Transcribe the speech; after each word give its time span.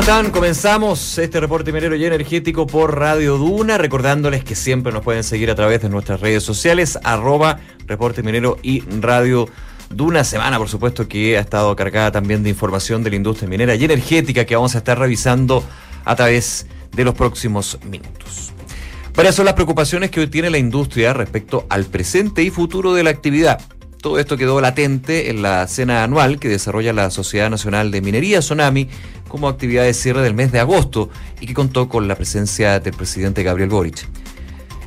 ¿Cómo 0.00 0.12
están? 0.12 0.32
Comenzamos 0.32 1.18
este 1.18 1.40
reporte 1.40 1.72
minero 1.72 1.94
y 1.94 2.02
energético 2.06 2.66
por 2.66 2.98
Radio 2.98 3.36
Duna, 3.36 3.76
recordándoles 3.76 4.42
que 4.42 4.54
siempre 4.54 4.94
nos 4.94 5.04
pueden 5.04 5.22
seguir 5.22 5.50
a 5.50 5.54
través 5.54 5.82
de 5.82 5.90
nuestras 5.90 6.22
redes 6.22 6.42
sociales, 6.42 6.98
arroba 7.04 7.60
reporte 7.86 8.22
minero 8.22 8.56
y 8.62 8.80
Radio 8.80 9.46
Duna. 9.90 10.24
Semana, 10.24 10.56
por 10.56 10.70
supuesto, 10.70 11.06
que 11.06 11.36
ha 11.36 11.40
estado 11.40 11.76
cargada 11.76 12.12
también 12.12 12.42
de 12.42 12.48
información 12.48 13.04
de 13.04 13.10
la 13.10 13.16
industria 13.16 13.46
minera 13.46 13.74
y 13.74 13.84
energética 13.84 14.46
que 14.46 14.56
vamos 14.56 14.74
a 14.74 14.78
estar 14.78 14.98
revisando 14.98 15.62
a 16.06 16.16
través 16.16 16.66
de 16.92 17.04
los 17.04 17.14
próximos 17.14 17.78
minutos. 17.84 18.54
Varias 19.14 19.34
son 19.34 19.44
las 19.44 19.54
preocupaciones 19.54 20.10
que 20.10 20.20
hoy 20.20 20.28
tiene 20.28 20.48
la 20.48 20.56
industria 20.56 21.12
respecto 21.12 21.66
al 21.68 21.84
presente 21.84 22.42
y 22.42 22.48
futuro 22.48 22.94
de 22.94 23.02
la 23.02 23.10
actividad. 23.10 23.60
Todo 24.00 24.18
esto 24.18 24.38
quedó 24.38 24.62
latente 24.62 25.28
en 25.28 25.42
la 25.42 25.66
cena 25.66 26.02
anual 26.02 26.38
que 26.38 26.48
desarrolla 26.48 26.94
la 26.94 27.10
Sociedad 27.10 27.50
Nacional 27.50 27.90
de 27.90 28.00
Minería, 28.00 28.40
Sonami, 28.40 28.88
como 29.28 29.46
actividad 29.46 29.84
de 29.84 29.92
cierre 29.92 30.22
del 30.22 30.32
mes 30.32 30.52
de 30.52 30.58
agosto 30.58 31.10
y 31.38 31.46
que 31.46 31.52
contó 31.52 31.90
con 31.90 32.08
la 32.08 32.14
presencia 32.14 32.80
del 32.80 32.94
presidente 32.94 33.42
Gabriel 33.42 33.68
Boric. 33.68 34.08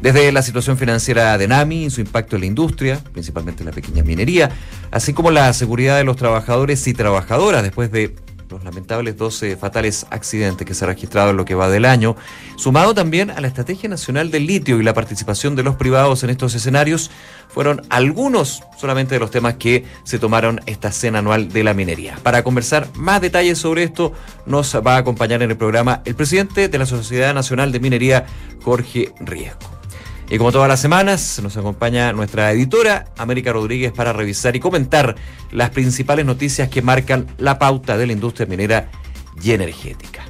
Desde 0.02 0.32
la 0.32 0.42
situación 0.42 0.80
financiera 0.80 1.38
de 1.38 1.48
NAMI 1.48 1.86
y 1.86 1.90
su 1.92 2.02
impacto 2.02 2.36
en 2.36 2.42
la 2.42 2.48
industria, 2.48 3.04
principalmente 3.14 3.62
en 3.62 3.68
la 3.68 3.72
pequeña 3.72 4.04
minería, 4.04 4.50
así 4.90 5.14
como 5.14 5.30
la 5.30 5.54
seguridad 5.54 5.98
de 5.98 6.04
los 6.04 6.18
trabajadores 6.18 6.86
y 6.88 6.96
trabajadoras 6.96 7.62
después 7.62 7.92
de 7.92 8.16
los 8.54 8.64
lamentables 8.64 9.18
12 9.18 9.58
fatales 9.58 10.06
accidentes 10.12 10.66
que 10.66 10.74
se 10.74 10.86
han 10.86 10.92
registrado 10.92 11.32
en 11.32 11.38
lo 11.38 11.46
que 11.46 11.56
va 11.56 11.70
del 11.70 11.86
año, 11.86 12.16
sumado 12.56 12.94
también 12.94 13.32
a 13.32 13.42
la 13.42 13.48
Estrategia 13.48 13.90
Nacional 13.90 14.30
del 14.30 14.46
Litio 14.46 14.80
y 14.80 14.84
la 14.84 14.94
participación 14.94 15.56
de 15.56 15.64
los 15.64 15.76
privados 15.76 16.24
en 16.24 16.30
estos 16.30 16.54
escenarios, 16.54 17.10
fueron 17.50 17.82
algunos 17.90 18.64
solamente 18.78 19.16
de 19.16 19.20
los 19.20 19.32
temas 19.32 19.56
que 19.56 19.86
se 20.04 20.20
tomaron 20.20 20.62
esta 20.68 20.92
cena 20.92 21.20
anual 21.20 21.50
de 21.50 21.64
la 21.64 21.74
minería. 21.74 22.20
Para 22.22 22.44
conversar 22.44 22.88
más 22.96 23.22
detalles 23.22 23.58
sobre 23.58 23.84
esto, 23.84 24.14
nos 24.46 24.76
va 24.76 24.96
a 24.96 24.98
acompañar 24.98 25.42
en 25.42 25.50
el 25.50 25.58
programa 25.58 26.02
el 26.06 26.16
presidente 26.16 26.68
de 26.68 26.78
la 26.78 26.86
Sociedad 26.86 27.34
Nacional 27.34 27.72
de 27.72 27.80
Minería, 27.80 28.26
Jorge 28.64 29.14
Riesco. 29.20 29.73
Y 30.30 30.38
como 30.38 30.52
todas 30.52 30.68
las 30.68 30.80
semanas, 30.80 31.40
nos 31.44 31.58
acompaña 31.58 32.12
nuestra 32.14 32.52
editora, 32.52 33.06
América 33.18 33.54
Rodríguez, 33.54 33.92
para 33.92 34.14
revisar 34.14 34.56
y 34.56 34.60
comentar 34.60 35.16
las 35.52 35.70
principales 35.70 36.26
noticias 36.26 36.70
que 36.70 36.82
marcan 36.82 37.28
la 37.38 37.60
pauta 37.60 37.98
de 37.98 38.08
la 38.08 38.14
industria 38.14 38.48
minera 38.48 38.90
y 39.42 39.52
energética. 39.52 40.24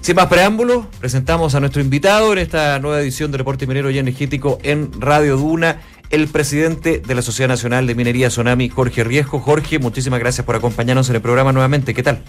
Sin 0.00 0.16
más 0.16 0.26
preámbulos, 0.26 0.86
presentamos 1.00 1.54
a 1.54 1.60
nuestro 1.60 1.80
invitado 1.80 2.32
en 2.32 2.38
esta 2.38 2.78
nueva 2.78 3.00
edición 3.00 3.30
de 3.32 3.38
Reporte 3.38 3.66
Minero 3.66 3.90
y 3.90 3.98
Energético 3.98 4.58
en 4.62 4.90
Radio 5.00 5.36
Duna, 5.38 5.80
el 6.10 6.28
presidente 6.28 6.98
de 7.00 7.14
la 7.14 7.22
Sociedad 7.22 7.48
Nacional 7.48 7.86
de 7.86 7.94
Minería 7.94 8.28
Sonami, 8.28 8.68
Jorge 8.68 9.02
Riesco. 9.02 9.40
Jorge, 9.40 9.78
muchísimas 9.78 10.20
gracias 10.20 10.44
por 10.44 10.56
acompañarnos 10.56 11.08
en 11.08 11.16
el 11.16 11.22
programa 11.22 11.52
nuevamente. 11.52 11.94
¿Qué 11.94 12.02
tal? 12.02 12.22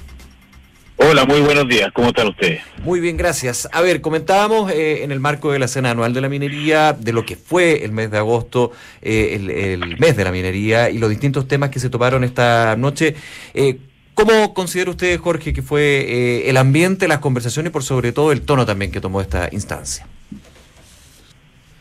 Hola, 1.07 1.23
muy 1.25 1.39
buenos 1.41 1.67
días. 1.67 1.91
¿Cómo 1.93 2.07
están 2.07 2.29
ustedes? 2.29 2.63
Muy 2.83 2.99
bien, 2.99 3.15
gracias. 3.15 3.69
A 3.71 3.81
ver, 3.81 4.01
comentábamos 4.01 4.71
eh, 4.71 5.03
en 5.03 5.11
el 5.11 5.19
marco 5.19 5.51
de 5.51 5.59
la 5.59 5.67
cena 5.67 5.91
anual 5.91 6.15
de 6.15 6.21
la 6.21 6.29
minería, 6.29 6.93
de 6.93 7.13
lo 7.13 7.23
que 7.23 7.35
fue 7.35 7.85
el 7.85 7.91
mes 7.91 8.09
de 8.09 8.17
agosto, 8.17 8.71
eh, 9.03 9.75
el, 9.75 9.99
mes 9.99 10.17
de 10.17 10.23
la 10.23 10.31
minería 10.31 10.89
y 10.89 10.97
los 10.97 11.11
distintos 11.11 11.47
temas 11.47 11.69
que 11.69 11.79
se 11.79 11.91
tomaron 11.91 12.23
esta 12.23 12.75
noche. 12.75 13.15
Eh, 13.53 13.77
¿Cómo 14.15 14.55
considera 14.55 14.89
usted, 14.89 15.19
Jorge, 15.19 15.53
que 15.53 15.61
fue 15.61 16.49
el 16.49 16.57
ambiente, 16.57 17.07
las 17.07 17.19
conversaciones 17.19 17.69
y 17.69 17.73
por 17.73 17.83
sobre 17.83 18.11
todo 18.11 18.31
el 18.31 18.41
tono 18.41 18.65
también 18.65 18.89
que 18.89 18.99
tomó 18.99 19.21
esta 19.21 19.49
instancia? 19.51 20.07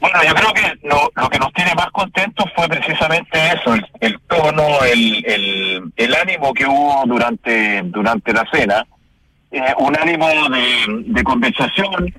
Bueno, 0.00 0.18
yo 0.22 0.34
creo 0.34 0.52
que 0.52 0.86
lo, 0.86 1.30
que 1.30 1.38
nos 1.38 1.50
tiene 1.54 1.74
más 1.74 1.90
contentos 1.92 2.44
fue 2.54 2.68
precisamente 2.68 3.38
eso, 3.46 3.74
el, 4.00 4.20
tono, 4.28 4.84
el, 4.84 5.24
el, 5.24 5.92
el, 5.96 6.14
ánimo 6.14 6.52
que 6.52 6.66
hubo 6.66 7.04
durante, 7.06 7.80
durante 7.84 8.34
la 8.34 8.44
cena 8.52 8.86
eh, 9.54 9.72
un 9.78 9.96
ánimo 9.96 10.26
de, 10.28 11.22
conversación, 11.22 12.12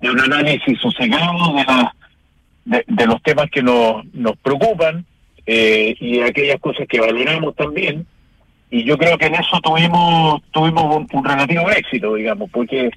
de 0.00 0.10
un 0.10 0.20
análisis 0.20 0.78
sosegado 0.78 1.56
de, 2.64 2.84
de, 2.86 3.06
los 3.06 3.20
temas 3.24 3.50
que 3.50 3.64
nos, 3.64 4.04
nos 4.14 4.36
preocupan 4.36 5.04
eh, 5.44 5.96
y 5.98 6.20
aquellas 6.20 6.60
cosas 6.60 6.86
que 6.88 7.00
valoramos 7.00 7.56
también. 7.56 8.06
Y 8.70 8.84
yo 8.84 8.96
creo 8.96 9.18
que 9.18 9.26
en 9.26 9.34
eso 9.34 9.58
tuvimos 9.60 10.40
tuvimos 10.52 11.04
un, 11.12 11.24
relativo 11.24 11.68
éxito, 11.68 12.14
digamos, 12.14 12.48
porque 12.48 12.90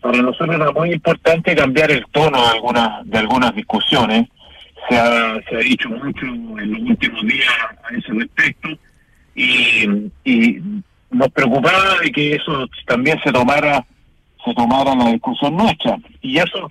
para 0.00 0.22
nosotros 0.22 0.56
era 0.56 0.72
muy 0.72 0.92
importante 0.94 1.54
cambiar 1.54 1.90
el 1.90 2.06
tono 2.10 2.40
de 2.40 2.48
algunas 2.48 3.06
de 3.10 3.18
algunas 3.18 3.54
discusiones. 3.54 4.26
Se 4.88 4.96
ha, 4.96 5.38
se 5.50 5.54
ha 5.54 5.58
dicho 5.58 5.90
mucho 5.90 6.24
en 6.24 6.72
los 6.72 6.80
últimos 6.80 7.26
días 7.26 7.54
a 7.84 7.94
ese 7.94 8.10
respecto 8.14 8.70
y, 9.34 10.10
y 10.24 10.62
nos 11.10 11.28
preocupaba 11.30 11.98
de 12.02 12.12
que 12.12 12.34
eso 12.34 12.68
también 12.86 13.18
se 13.22 13.32
tomara 13.32 13.84
se 14.44 14.54
tomara 14.54 14.94
la 14.94 15.10
discusión 15.10 15.56
nuestra 15.56 15.96
y 16.20 16.38
eso 16.38 16.70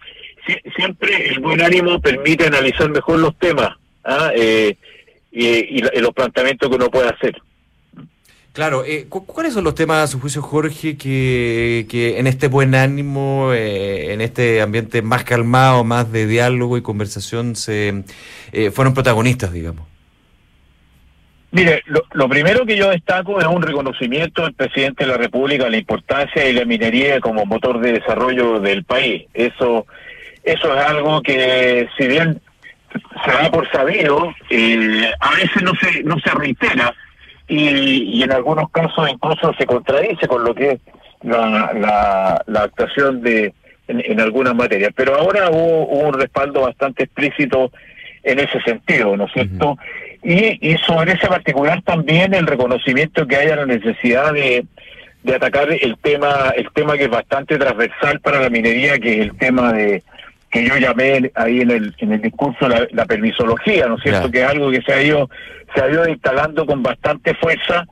siempre 0.75 1.29
el 1.29 1.39
buen 1.39 1.61
ánimo 1.61 1.99
permite 1.99 2.47
analizar 2.47 2.89
mejor 2.89 3.19
los 3.19 3.35
temas 3.37 3.75
¿ah? 4.05 4.31
eh, 4.35 4.75
y, 5.31 5.81
los 5.99 6.13
planteamientos 6.13 6.69
que 6.69 6.75
uno 6.75 6.89
puede 6.89 7.09
hacer 7.09 7.35
Claro, 8.53 8.83
eh, 8.83 9.05
¿cuáles 9.07 9.53
son 9.53 9.65
los 9.65 9.75
temas, 9.75 10.03
a 10.03 10.07
su 10.07 10.19
juicio, 10.19 10.41
Jorge, 10.41 10.97
que, 10.97 11.85
que 11.87 12.17
en 12.17 12.25
este 12.25 12.47
buen 12.47 12.73
ánimo, 12.73 13.53
eh, 13.53 14.13
en 14.13 14.19
este 14.19 14.63
ambiente 14.63 15.03
más 15.03 15.23
calmado, 15.23 15.83
más 15.83 16.11
de 16.11 16.25
diálogo 16.25 16.75
y 16.75 16.81
conversación, 16.81 17.55
se 17.55 18.03
fueron 18.73 18.95
protagonistas, 18.95 19.53
digamos? 19.53 19.85
Mire, 21.51 21.81
lo, 21.85 22.27
primero 22.27 22.65
que 22.65 22.75
yo 22.75 22.89
destaco 22.89 23.39
es 23.39 23.47
un 23.47 23.61
reconocimiento 23.61 24.43
del 24.43 24.53
presidente 24.53 25.05
de 25.05 25.11
la 25.11 25.17
República 25.17 25.63
de 25.63 25.71
la 25.71 25.77
importancia 25.77 26.43
de 26.43 26.53
la 26.53 26.65
minería 26.65 27.21
como 27.21 27.45
motor 27.45 27.79
de 27.79 27.93
desarrollo 27.93 28.59
del 28.59 28.83
país. 28.83 29.25
Eso, 29.33 29.87
eso 30.43 30.75
es 30.75 30.85
algo 30.85 31.21
que, 31.21 31.87
si 31.97 32.07
bien 32.07 32.41
se 33.23 33.31
da 33.31 33.49
por 33.49 33.69
sabido, 33.71 34.33
eh, 34.49 35.09
a 35.19 35.31
veces 35.31 35.61
no 35.63 35.71
se, 35.81 36.03
no 36.03 36.19
se 36.19 36.31
reitera 36.31 36.93
y, 37.47 38.21
en 38.21 38.31
algunos 38.31 38.69
casos 38.71 39.09
incluso 39.09 39.53
se 39.57 39.65
contradice 39.65 40.27
con 40.27 40.43
lo 40.43 40.53
que 40.53 40.71
es 40.71 40.79
la, 41.23 42.43
la, 42.45 42.61
actuación 42.61 43.21
de 43.21 43.53
en, 43.87 44.03
en 44.05 44.19
algunas 44.19 44.53
materias. 44.53 44.91
Pero 44.95 45.15
ahora 45.15 45.49
hubo, 45.49 45.85
un 45.85 46.13
respaldo 46.13 46.61
bastante 46.61 47.05
explícito 47.05 47.71
en 48.23 48.39
ese 48.39 48.59
sentido, 48.61 49.15
¿no 49.15 49.25
es 49.25 49.31
cierto? 49.31 49.77
Y, 50.23 50.57
y 50.67 50.77
sobre 50.79 51.13
ese 51.13 51.27
particular 51.27 51.81
también 51.83 52.33
el 52.33 52.47
reconocimiento 52.47 53.27
que 53.27 53.35
haya 53.35 53.55
la 53.55 53.65
necesidad 53.65 54.33
de, 54.33 54.65
de 55.23 55.35
atacar 55.35 55.71
el 55.71 55.97
tema, 55.97 56.53
el 56.55 56.69
tema 56.73 56.97
que 56.97 57.03
es 57.03 57.09
bastante 57.09 57.57
transversal 57.57 58.19
para 58.19 58.41
la 58.41 58.49
minería, 58.49 58.97
que 58.97 59.13
es 59.13 59.19
el 59.19 59.37
tema 59.37 59.73
de 59.73 60.03
que 60.49 60.65
yo 60.65 60.77
llamé 60.77 61.29
ahí 61.35 61.61
en 61.61 61.71
el, 61.71 61.95
en 61.99 62.13
el 62.13 62.21
discurso 62.21 62.67
la, 62.67 63.05
permisología, 63.05 63.87
¿no 63.87 63.95
es 63.97 64.03
cierto? 64.03 64.31
Que 64.31 64.41
es 64.43 64.47
algo 64.47 64.71
que 64.71 64.81
se 64.81 64.93
ha 64.93 65.03
ido, 65.03 65.29
se 65.75 65.81
ha 65.81 65.89
ido 65.89 66.07
instalando 66.07 66.65
con 66.65 66.81
bastante 66.81 67.33
fuerza 67.35 67.85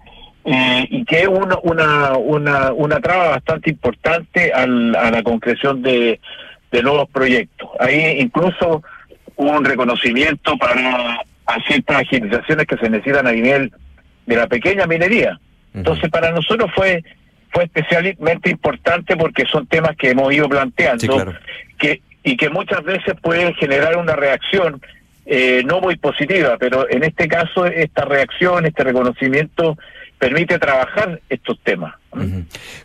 eh, 0.45 0.87
y 0.89 1.03
que 1.03 1.21
es 1.21 1.27
una, 1.27 1.57
una, 1.63 2.17
una, 2.17 2.71
una 2.71 2.99
traba 3.01 3.29
bastante 3.29 3.71
importante 3.71 4.53
al, 4.53 4.95
a 4.95 5.11
la 5.11 5.21
concreción 5.23 5.81
de, 5.81 6.19
de 6.71 6.83
nuevos 6.83 7.09
proyectos. 7.09 7.69
Ahí 7.79 8.17
incluso 8.19 8.81
un 9.35 9.65
reconocimiento 9.65 10.57
para 10.57 11.19
a 11.45 11.61
ciertas 11.67 12.01
agilizaciones 12.01 12.65
que 12.65 12.77
se 12.77 12.89
necesitan 12.89 13.27
a 13.27 13.31
nivel 13.31 13.71
de 14.25 14.35
la 14.35 14.47
pequeña 14.47 14.85
minería. 14.87 15.39
Entonces, 15.73 16.09
para 16.09 16.31
nosotros 16.31 16.71
fue 16.73 17.03
fue 17.51 17.63
especialmente 17.63 18.49
importante 18.49 19.15
porque 19.15 19.45
son 19.45 19.65
temas 19.65 19.95
que 19.95 20.09
hemos 20.09 20.33
ido 20.33 20.49
planteando 20.49 21.33
que 21.77 22.01
y 22.21 22.35
que 22.35 22.49
muchas 22.49 22.83
veces 22.83 23.13
pueden 23.21 23.53
generar 23.53 23.95
una 23.97 24.15
reacción 24.15 24.81
eh, 25.25 25.63
no 25.65 25.79
muy 25.79 25.95
positiva, 25.95 26.57
pero 26.59 26.89
en 26.89 27.03
este 27.03 27.27
caso 27.27 27.65
esta 27.65 28.03
reacción, 28.03 28.65
este 28.65 28.83
reconocimiento 28.83 29.77
permite 30.17 30.57
trabajar 30.59 31.21
estos 31.29 31.59
temas. 31.61 31.95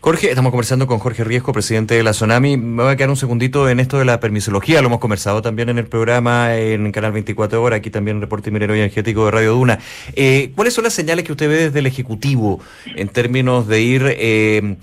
Jorge, 0.01 0.29
estamos 0.29 0.51
conversando 0.51 0.87
con 0.87 0.99
Jorge 0.99 1.23
Riesco, 1.23 1.53
presidente 1.53 1.95
de 1.95 2.03
la 2.03 2.11
Tsunami. 2.11 2.57
Me 2.57 2.83
voy 2.83 2.91
a 2.91 2.95
quedar 2.95 3.09
un 3.09 3.15
segundito 3.15 3.69
en 3.69 3.79
esto 3.79 3.97
de 3.97 4.05
la 4.05 4.19
permisología. 4.19 4.81
Lo 4.81 4.87
hemos 4.87 4.99
conversado 4.99 5.41
también 5.41 5.69
en 5.69 5.77
el 5.77 5.87
programa 5.87 6.55
en 6.57 6.91
Canal 6.91 7.13
24 7.13 7.61
Horas, 7.61 7.77
aquí 7.77 7.89
también 7.89 8.17
en 8.17 8.21
Reporte 8.21 8.51
Minero 8.51 8.75
y 8.75 8.79
Energético 8.79 9.25
de 9.25 9.31
Radio 9.31 9.53
Duna. 9.53 9.79
Eh, 10.15 10.51
¿Cuáles 10.55 10.73
son 10.73 10.83
las 10.83 10.93
señales 10.93 11.23
que 11.23 11.31
usted 11.31 11.47
ve 11.47 11.55
desde 11.55 11.79
el 11.79 11.85
Ejecutivo 11.85 12.59
en 12.95 13.07
términos 13.07 13.67
de 13.67 13.81
ir... 13.81 14.03
Eh, 14.05 14.77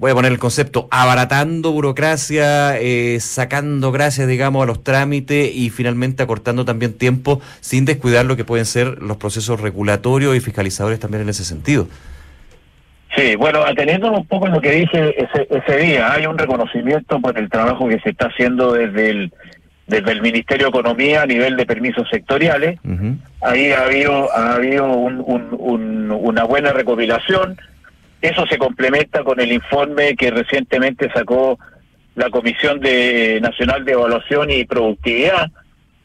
voy 0.00 0.12
a 0.12 0.14
poner 0.14 0.32
el 0.32 0.38
concepto, 0.38 0.88
abaratando 0.90 1.72
burocracia, 1.72 2.78
eh, 2.78 3.20
sacando 3.20 3.92
gracias, 3.92 4.26
digamos, 4.26 4.62
a 4.62 4.66
los 4.66 4.82
trámites 4.82 5.54
y 5.54 5.68
finalmente 5.68 6.22
acortando 6.22 6.64
también 6.64 6.94
tiempo 6.94 7.40
sin 7.60 7.84
descuidar 7.84 8.24
lo 8.24 8.34
que 8.34 8.44
pueden 8.44 8.64
ser 8.64 9.02
los 9.02 9.18
procesos 9.18 9.60
regulatorios 9.60 10.34
y 10.34 10.40
fiscalizadores 10.40 10.98
también 10.98 11.22
en 11.22 11.28
ese 11.28 11.44
sentido. 11.44 11.86
Sí, 13.14 13.36
bueno, 13.36 13.62
atendiendo 13.62 14.10
un 14.10 14.26
poco 14.26 14.46
lo 14.46 14.60
que 14.60 14.70
dije 14.70 15.22
ese, 15.22 15.46
ese 15.50 15.76
día, 15.76 16.12
hay 16.12 16.24
un 16.24 16.38
reconocimiento 16.38 17.20
por 17.20 17.36
el 17.36 17.50
trabajo 17.50 17.86
que 17.86 18.00
se 18.00 18.10
está 18.10 18.28
haciendo 18.28 18.72
desde 18.72 19.10
el 19.10 19.32
desde 19.86 20.12
el 20.12 20.22
Ministerio 20.22 20.66
de 20.66 20.78
Economía 20.78 21.22
a 21.22 21.26
nivel 21.26 21.56
de 21.56 21.66
permisos 21.66 22.08
sectoriales. 22.08 22.78
Ahí 23.42 23.72
ha 23.72 23.82
habido, 23.82 24.32
ha 24.32 24.54
habido 24.54 24.86
un, 24.86 25.20
un, 25.26 26.12
una 26.12 26.44
buena 26.44 26.72
recopilación 26.72 27.58
Eso 28.20 28.46
se 28.46 28.58
complementa 28.58 29.24
con 29.24 29.40
el 29.40 29.52
informe 29.52 30.14
que 30.14 30.30
recientemente 30.30 31.10
sacó 31.12 31.58
la 32.14 32.28
Comisión 32.28 32.80
de 32.80 33.38
Nacional 33.40 33.84
de 33.84 33.92
Evaluación 33.92 34.50
y 34.50 34.64
Productividad, 34.64 35.50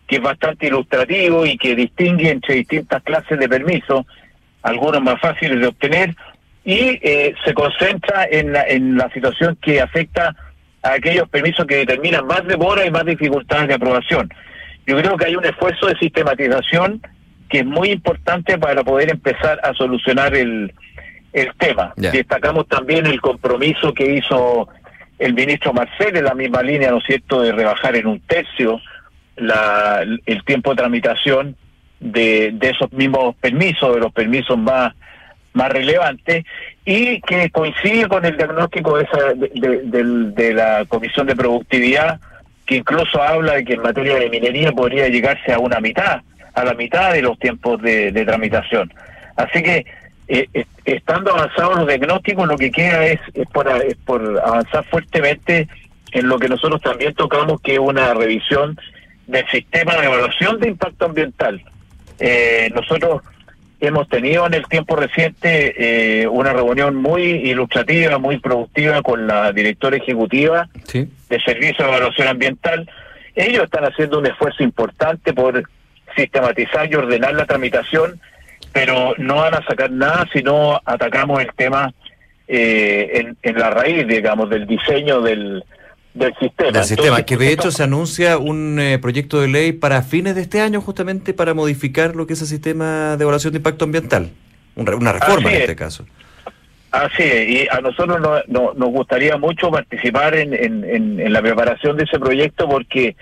que 0.08 0.18
es 0.18 0.22
bastante 0.22 0.68
ilustrativo 0.68 1.46
y 1.46 1.58
que 1.58 1.76
distingue 1.76 2.30
entre 2.30 2.56
distintas 2.56 3.04
clases 3.04 3.38
de 3.38 3.50
permisos, 3.50 4.06
algunos 4.62 5.02
más 5.02 5.20
fáciles 5.20 5.60
de 5.60 5.68
obtener, 5.68 6.16
y 6.64 7.00
eh, 7.02 7.36
se 7.44 7.54
concentra 7.54 8.26
en 8.32 8.54
la, 8.54 8.64
en 8.64 8.98
la 8.98 9.10
situación 9.12 9.58
que 9.62 9.82
afecta 9.82 10.36
a 10.84 10.94
aquellos 10.94 11.28
permisos 11.30 11.66
que 11.66 11.78
determinan 11.78 12.26
más 12.26 12.46
demora 12.48 12.86
y 12.86 12.92
más 12.92 13.06
dificultades 13.06 13.68
de 13.68 13.74
aprobación. 13.74 14.32
Yo 14.88 14.98
creo 14.98 15.18
que 15.18 15.26
hay 15.26 15.36
un 15.36 15.46
esfuerzo 15.46 15.88
de 15.88 15.98
sistematización 15.98 17.02
que 17.50 17.60
es 17.60 17.66
muy 17.66 17.90
importante 17.90 18.58
para 18.58 18.84
poder 18.84 19.12
empezar 19.12 19.60
a 19.64 19.74
solucionar 19.74 20.36
el, 20.36 20.72
el 21.36 21.54
tema. 21.58 21.94
Destacamos 21.98 22.66
también 22.68 23.06
el 23.06 23.20
compromiso 23.20 23.94
que 23.94 24.16
hizo 24.16 24.70
el 25.20 25.34
ministro 25.34 25.74
Marcel 25.74 26.16
en 26.16 26.24
la 26.24 26.34
misma 26.34 26.64
línea, 26.64 26.92
¿no 26.92 27.00
es 27.00 27.04
cierto?, 27.06 27.42
de 27.42 27.52
rebajar 27.52 27.96
en 27.98 28.08
un 28.08 28.22
tercio 28.22 28.80
la, 29.36 30.06
el 30.26 30.44
tiempo 30.46 30.70
de 30.70 30.78
tramitación 30.78 31.58
de, 32.00 32.52
de 32.54 32.70
esos 32.70 32.92
mismos 32.94 33.36
permisos, 33.36 33.94
de 33.94 34.00
los 34.00 34.14
permisos 34.14 34.58
más, 34.58 34.94
más 35.52 35.70
relevantes, 35.70 36.46
y 36.86 37.20
que 37.22 37.50
coincide 37.50 38.08
con 38.08 38.24
el 38.24 38.38
diagnóstico 38.38 38.98
de, 38.98 39.04
esa, 39.04 39.34
de, 39.34 40.32
de, 40.34 40.54
la 40.54 40.86
Comisión 40.88 41.28
de 41.28 41.36
Productividad, 41.36 42.22
que 42.66 42.78
incluso 42.78 43.22
habla 43.22 43.56
de 43.56 43.66
que 43.66 43.74
en 43.74 43.82
materia 43.82 44.16
de 44.16 44.30
minería 44.30 44.72
podría 44.72 45.10
llegarse 45.10 45.52
a 45.52 45.60
una 45.60 45.82
mitad, 45.82 46.22
a 46.54 46.64
la 46.64 46.74
mitad 46.76 47.12
de 47.12 47.22
los 47.22 47.38
tiempos 47.40 47.82
de, 47.82 48.14
de 48.14 48.26
tramitación. 48.26 48.94
Así 49.36 49.62
que 49.62 49.86
eh, 50.28 50.66
estando 50.86 51.32
avanzados 51.32 51.78
los 51.78 51.88
diagnósticos, 51.88 52.48
lo 52.48 52.58
que 52.58 52.72
queda 52.72 53.06
es, 53.06 53.20
es, 53.34 53.48
por, 53.48 53.68
es 53.68 53.96
por 54.06 54.40
avanzar 54.44 54.84
fuertemente 54.86 55.68
en 56.12 56.28
lo 56.28 56.40
que 56.40 56.50
nosotros 56.50 56.82
también 56.82 57.14
tocamos, 57.14 57.62
que 57.62 57.74
es 57.74 57.80
una 57.80 58.14
revisión 58.14 58.80
del 59.28 59.46
sistema 59.50 59.96
de 59.98 60.06
evaluación 60.06 60.60
de 60.60 60.70
impacto 60.70 61.06
ambiental. 61.06 61.62
Eh, 62.20 62.70
nosotros 62.74 63.22
hemos 63.82 64.08
tenido 64.08 64.48
en 64.48 64.54
el 64.54 64.66
tiempo 64.68 64.96
reciente 64.96 66.22
eh, 66.22 66.28
una 66.28 66.54
reunión 66.54 66.96
muy 66.96 67.24
ilustrativa, 67.24 68.18
muy 68.18 68.40
productiva 68.40 69.02
con 69.02 69.28
la 69.28 69.52
directora 69.52 69.98
ejecutiva 69.98 70.70
de 70.94 71.40
Servicio 71.42 71.86
de 71.86 71.92
Evaluación 71.92 72.28
Ambiental. 72.28 72.90
Ellos 73.36 73.66
están 73.66 73.84
haciendo 73.84 74.20
un 74.20 74.28
esfuerzo 74.28 74.64
importante 74.64 75.34
por 75.34 75.64
sistematizar 76.16 76.90
y 76.90 76.96
ordenar 76.96 77.34
la 77.34 77.46
tramitación 77.46 78.20
pero 78.76 79.14
no 79.18 79.36
van 79.36 79.54
a 79.54 79.66
sacar 79.66 79.90
nada 79.90 80.28
si 80.34 80.44
no 80.44 80.82
atacamos 80.84 81.40
el 81.40 81.48
tema 81.56 81.94
eh, 82.46 83.26
en, 83.42 83.58
la 83.58 83.70
raíz, 83.70 84.06
digamos, 84.06 84.50
del 84.50 84.68
diseño 84.68 85.22
del, 85.22 85.64
del 86.14 86.34
sistema. 86.38 86.72
Del 86.72 86.84
sistema, 86.84 87.24
que 87.24 87.38
de 87.38 87.54
hecho 87.54 87.72
se 87.72 87.84
anuncia 87.84 88.38
un 88.38 88.78
eh, 88.78 89.00
proyecto 89.00 89.40
de 89.40 89.48
ley 89.48 89.72
para 89.72 90.02
fines 90.02 90.36
de 90.36 90.42
este 90.42 90.60
año 90.60 90.82
justamente 90.82 91.34
para 91.34 91.54
modificar 91.54 92.18
lo 92.18 92.28
que 92.28 92.34
es 92.34 92.42
el 92.42 92.48
sistema 92.48 93.16
de 93.16 93.24
evaluación 93.24 93.54
de 93.54 93.60
impacto 93.60 93.86
ambiental, 93.86 94.32
una 94.76 95.14
reforma 95.14 95.54
en 95.54 95.62
este 95.62 95.78
caso. 95.78 96.06
Así 96.92 97.24
es, 97.24 97.50
y 97.50 97.68
a 97.72 97.80
nosotros 97.80 98.20
nos 98.50 98.90
gustaría 98.90 99.38
mucho 99.38 99.72
participar 99.72 100.36
en, 100.36 100.54
en, 100.54 100.84
en, 101.22 101.32
la 101.32 101.42
preparación 101.42 101.96
de 101.96 102.04
ese 102.04 102.20
proyecto 102.20 102.68
porque 102.68 103.16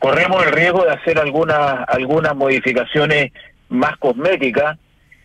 corremos 0.00 0.44
el 0.44 0.50
riesgo 0.50 0.84
de 0.84 0.90
hacer 0.90 1.20
algunas 1.20 1.88
algunas 1.88 2.34
modificaciones 2.34 3.30
más 3.70 3.96
cosmética 3.96 4.78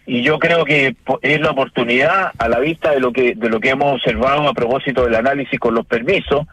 y 0.07 0.21
yo 0.21 0.37
creo 0.39 0.65
que 0.65 0.95
es 1.21 1.41
la 1.41 1.51
oportunidad 1.51 2.31
a 2.37 2.47
la 2.47 2.59
vista 2.59 2.91
de 2.91 2.99
lo 2.99 3.11
que 3.11 3.33
de 3.35 3.49
lo 3.49 3.59
que 3.59 3.69
hemos 3.69 3.93
observado 3.93 4.47
a 4.47 4.53
propósito 4.53 5.03
del 5.03 5.15
análisis 5.15 5.59
con 5.59 5.73
los 5.73 5.85
permisos 5.85 6.45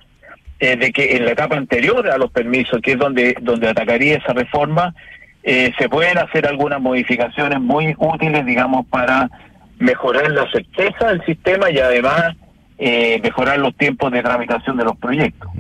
eh, 0.59 0.77
de 0.77 0.91
que 0.91 1.17
en 1.17 1.27
la 1.27 1.33
etapa 1.33 1.57
anterior 1.57 2.09
a 2.09 2.17
los 2.17 2.31
permisos 2.31 2.81
que 2.83 2.93
es 2.93 2.99
donde 2.99 3.37
donde 3.41 3.69
atacaría 3.69 4.17
esa 4.17 4.33
reforma 4.33 4.95
eh, 5.43 5.73
se 5.79 5.89
pueden 5.89 6.19
hacer 6.19 6.47
algunas 6.47 6.81
modificaciones 6.81 7.61
muy 7.61 7.95
útiles 7.99 8.47
digamos 8.47 8.87
para 8.87 9.31
mejorar 9.79 10.31
la 10.31 10.51
certeza 10.51 11.09
del 11.09 11.25
sistema 11.27 11.71
y 11.71 11.79
además 11.79 12.35
eh, 12.79 13.21
mejorar 13.23 13.59
los 13.59 13.77
tiempos 13.77 14.11
de 14.13 14.23
tramitación 14.23 14.79
de 14.79 14.85
los 14.85 14.97
proyectos 14.97 15.51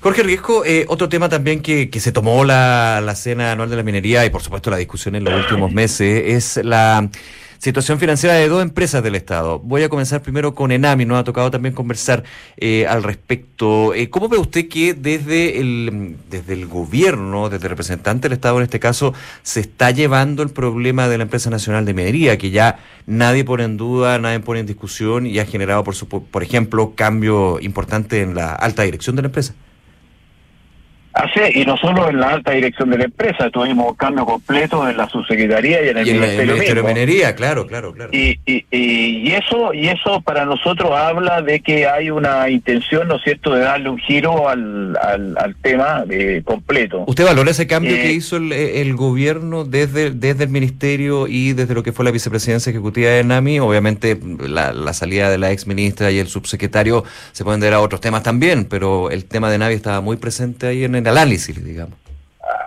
Jorge 0.00 0.22
Riesco, 0.22 0.64
eh, 0.64 0.84
otro 0.88 1.08
tema 1.08 1.28
también 1.28 1.60
que, 1.60 1.90
que 1.90 2.00
se 2.00 2.12
tomó 2.12 2.44
la, 2.44 3.00
la, 3.02 3.14
cena 3.14 3.52
anual 3.52 3.70
de 3.70 3.76
la 3.76 3.82
minería 3.82 4.24
y 4.24 4.30
por 4.30 4.42
supuesto 4.42 4.70
la 4.70 4.76
discusión 4.76 5.14
en 5.16 5.24
los 5.24 5.34
últimos 5.34 5.72
meses 5.72 6.22
es 6.26 6.64
la 6.64 7.08
situación 7.58 7.98
financiera 7.98 8.34
de 8.34 8.48
dos 8.48 8.62
empresas 8.62 9.02
del 9.02 9.14
Estado. 9.14 9.58
Voy 9.58 9.82
a 9.82 9.88
comenzar 9.88 10.22
primero 10.22 10.54
con 10.54 10.72
Enami, 10.72 11.04
nos 11.04 11.18
ha 11.18 11.24
tocado 11.24 11.50
también 11.50 11.74
conversar 11.74 12.24
eh, 12.56 12.86
al 12.86 13.02
respecto. 13.02 13.94
Eh, 13.94 14.10
¿Cómo 14.10 14.28
ve 14.28 14.38
usted 14.38 14.68
que 14.68 14.94
desde 14.94 15.60
el, 15.60 16.16
desde 16.30 16.52
el 16.52 16.66
gobierno, 16.66 17.48
desde 17.48 17.66
el 17.66 17.70
representante 17.70 18.28
del 18.28 18.34
Estado 18.34 18.58
en 18.58 18.64
este 18.64 18.80
caso, 18.80 19.14
se 19.42 19.60
está 19.60 19.90
llevando 19.90 20.42
el 20.42 20.50
problema 20.50 21.08
de 21.08 21.18
la 21.18 21.24
empresa 21.24 21.50
nacional 21.50 21.84
de 21.84 21.94
minería, 21.94 22.38
que 22.38 22.50
ya 22.50 22.78
nadie 23.06 23.44
pone 23.44 23.64
en 23.64 23.76
duda, 23.76 24.18
nadie 24.18 24.40
pone 24.40 24.60
en 24.60 24.66
discusión 24.66 25.26
y 25.26 25.38
ha 25.38 25.46
generado, 25.46 25.84
por, 25.84 25.94
su, 25.94 26.08
por 26.08 26.42
ejemplo, 26.42 26.92
cambio 26.94 27.58
importante 27.60 28.20
en 28.22 28.34
la 28.34 28.52
alta 28.52 28.82
dirección 28.82 29.16
de 29.16 29.22
la 29.22 29.28
empresa? 29.28 29.54
Así, 31.16 31.40
y 31.54 31.64
no 31.64 31.78
solo 31.78 32.10
en 32.10 32.20
la 32.20 32.28
alta 32.28 32.52
dirección 32.52 32.90
de 32.90 32.98
la 32.98 33.04
empresa, 33.04 33.48
tuvimos 33.48 33.96
cambio 33.96 34.26
completo 34.26 34.86
en 34.86 34.98
la 34.98 35.08
subsecretaría 35.08 35.82
y 35.82 35.88
en 35.88 35.96
el, 35.96 36.04
Ministerio, 36.04 36.74
de 36.74 36.82
Minería, 36.82 37.34
claro, 37.34 37.66
claro, 37.66 37.94
claro. 37.94 38.10
Y, 38.12 38.38
y, 38.44 38.66
y, 38.70 39.32
eso 39.32 39.72
y 39.72 39.88
eso 39.88 40.20
para 40.20 40.44
nosotros 40.44 40.90
habla 40.92 41.40
de 41.40 41.60
que 41.60 41.86
hay 41.86 42.10
una 42.10 42.50
intención, 42.50 43.08
¿no 43.08 43.16
es 43.16 43.22
cierto?, 43.22 43.54
de 43.54 43.60
darle 43.60 43.88
un 43.88 43.96
giro 43.96 44.46
al, 44.46 44.94
al, 45.00 45.56
tema 45.62 46.04
de 46.04 46.42
completo. 46.44 47.04
¿Usted 47.06 47.24
valora 47.24 47.50
ese 47.50 47.66
cambio 47.66 47.94
que 47.94 48.10
eh, 48.10 48.12
hizo 48.12 48.36
el, 48.36 48.94
gobierno 48.94 49.64
desde, 49.64 50.10
desde 50.10 50.44
el 50.44 50.50
Ministerio 50.50 51.28
y 51.28 51.54
desde 51.54 51.72
lo 51.72 51.82
que 51.82 51.92
fue 51.92 52.04
la 52.04 52.10
vicepresidencia 52.10 52.68
ejecutiva 52.68 53.08
de 53.08 53.24
NAMI? 53.24 53.60
Obviamente 53.60 54.20
la, 54.46 54.74
la 54.74 54.92
salida 54.92 55.30
de 55.30 55.38
la 55.38 55.50
ex 55.50 55.66
ministra 55.66 56.10
y 56.10 56.18
el 56.18 56.26
subsecretario 56.26 57.04
se 57.32 57.42
pueden 57.42 57.60
ver 57.60 57.72
a 57.72 57.80
otros 57.80 58.02
temas 58.02 58.22
también, 58.22 58.66
pero 58.66 59.10
el 59.10 59.24
tema 59.24 59.50
de 59.50 59.56
NAMI 59.56 59.74
estaba 59.74 60.02
muy 60.02 60.18
presente 60.18 60.66
ahí 60.66 60.84
en 60.84 60.94
el 60.94 61.05
análisis, 61.08 61.62
digamos. 61.64 61.98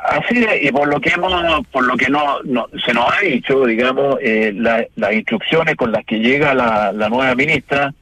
Así 0.10 0.44
es, 0.44 0.64
y 0.64 0.72
por 0.72 0.88
lo 0.88 1.00
que 1.00 1.12
hemos, 1.12 1.32
por 1.68 1.86
lo 1.86 1.96
que 1.96 2.10
no, 2.10 2.40
se 2.84 2.94
nos 2.94 3.14
ha 3.14 3.22
dicho, 3.22 3.66
digamos, 3.66 4.18
eh, 4.22 4.52
las 4.56 5.14
instrucciones 5.14 5.76
con 5.76 5.92
las 5.92 6.04
que 6.06 6.20
llega 6.20 6.54
la, 6.54 6.92
nueva 7.10 7.36
ministra 7.36 7.94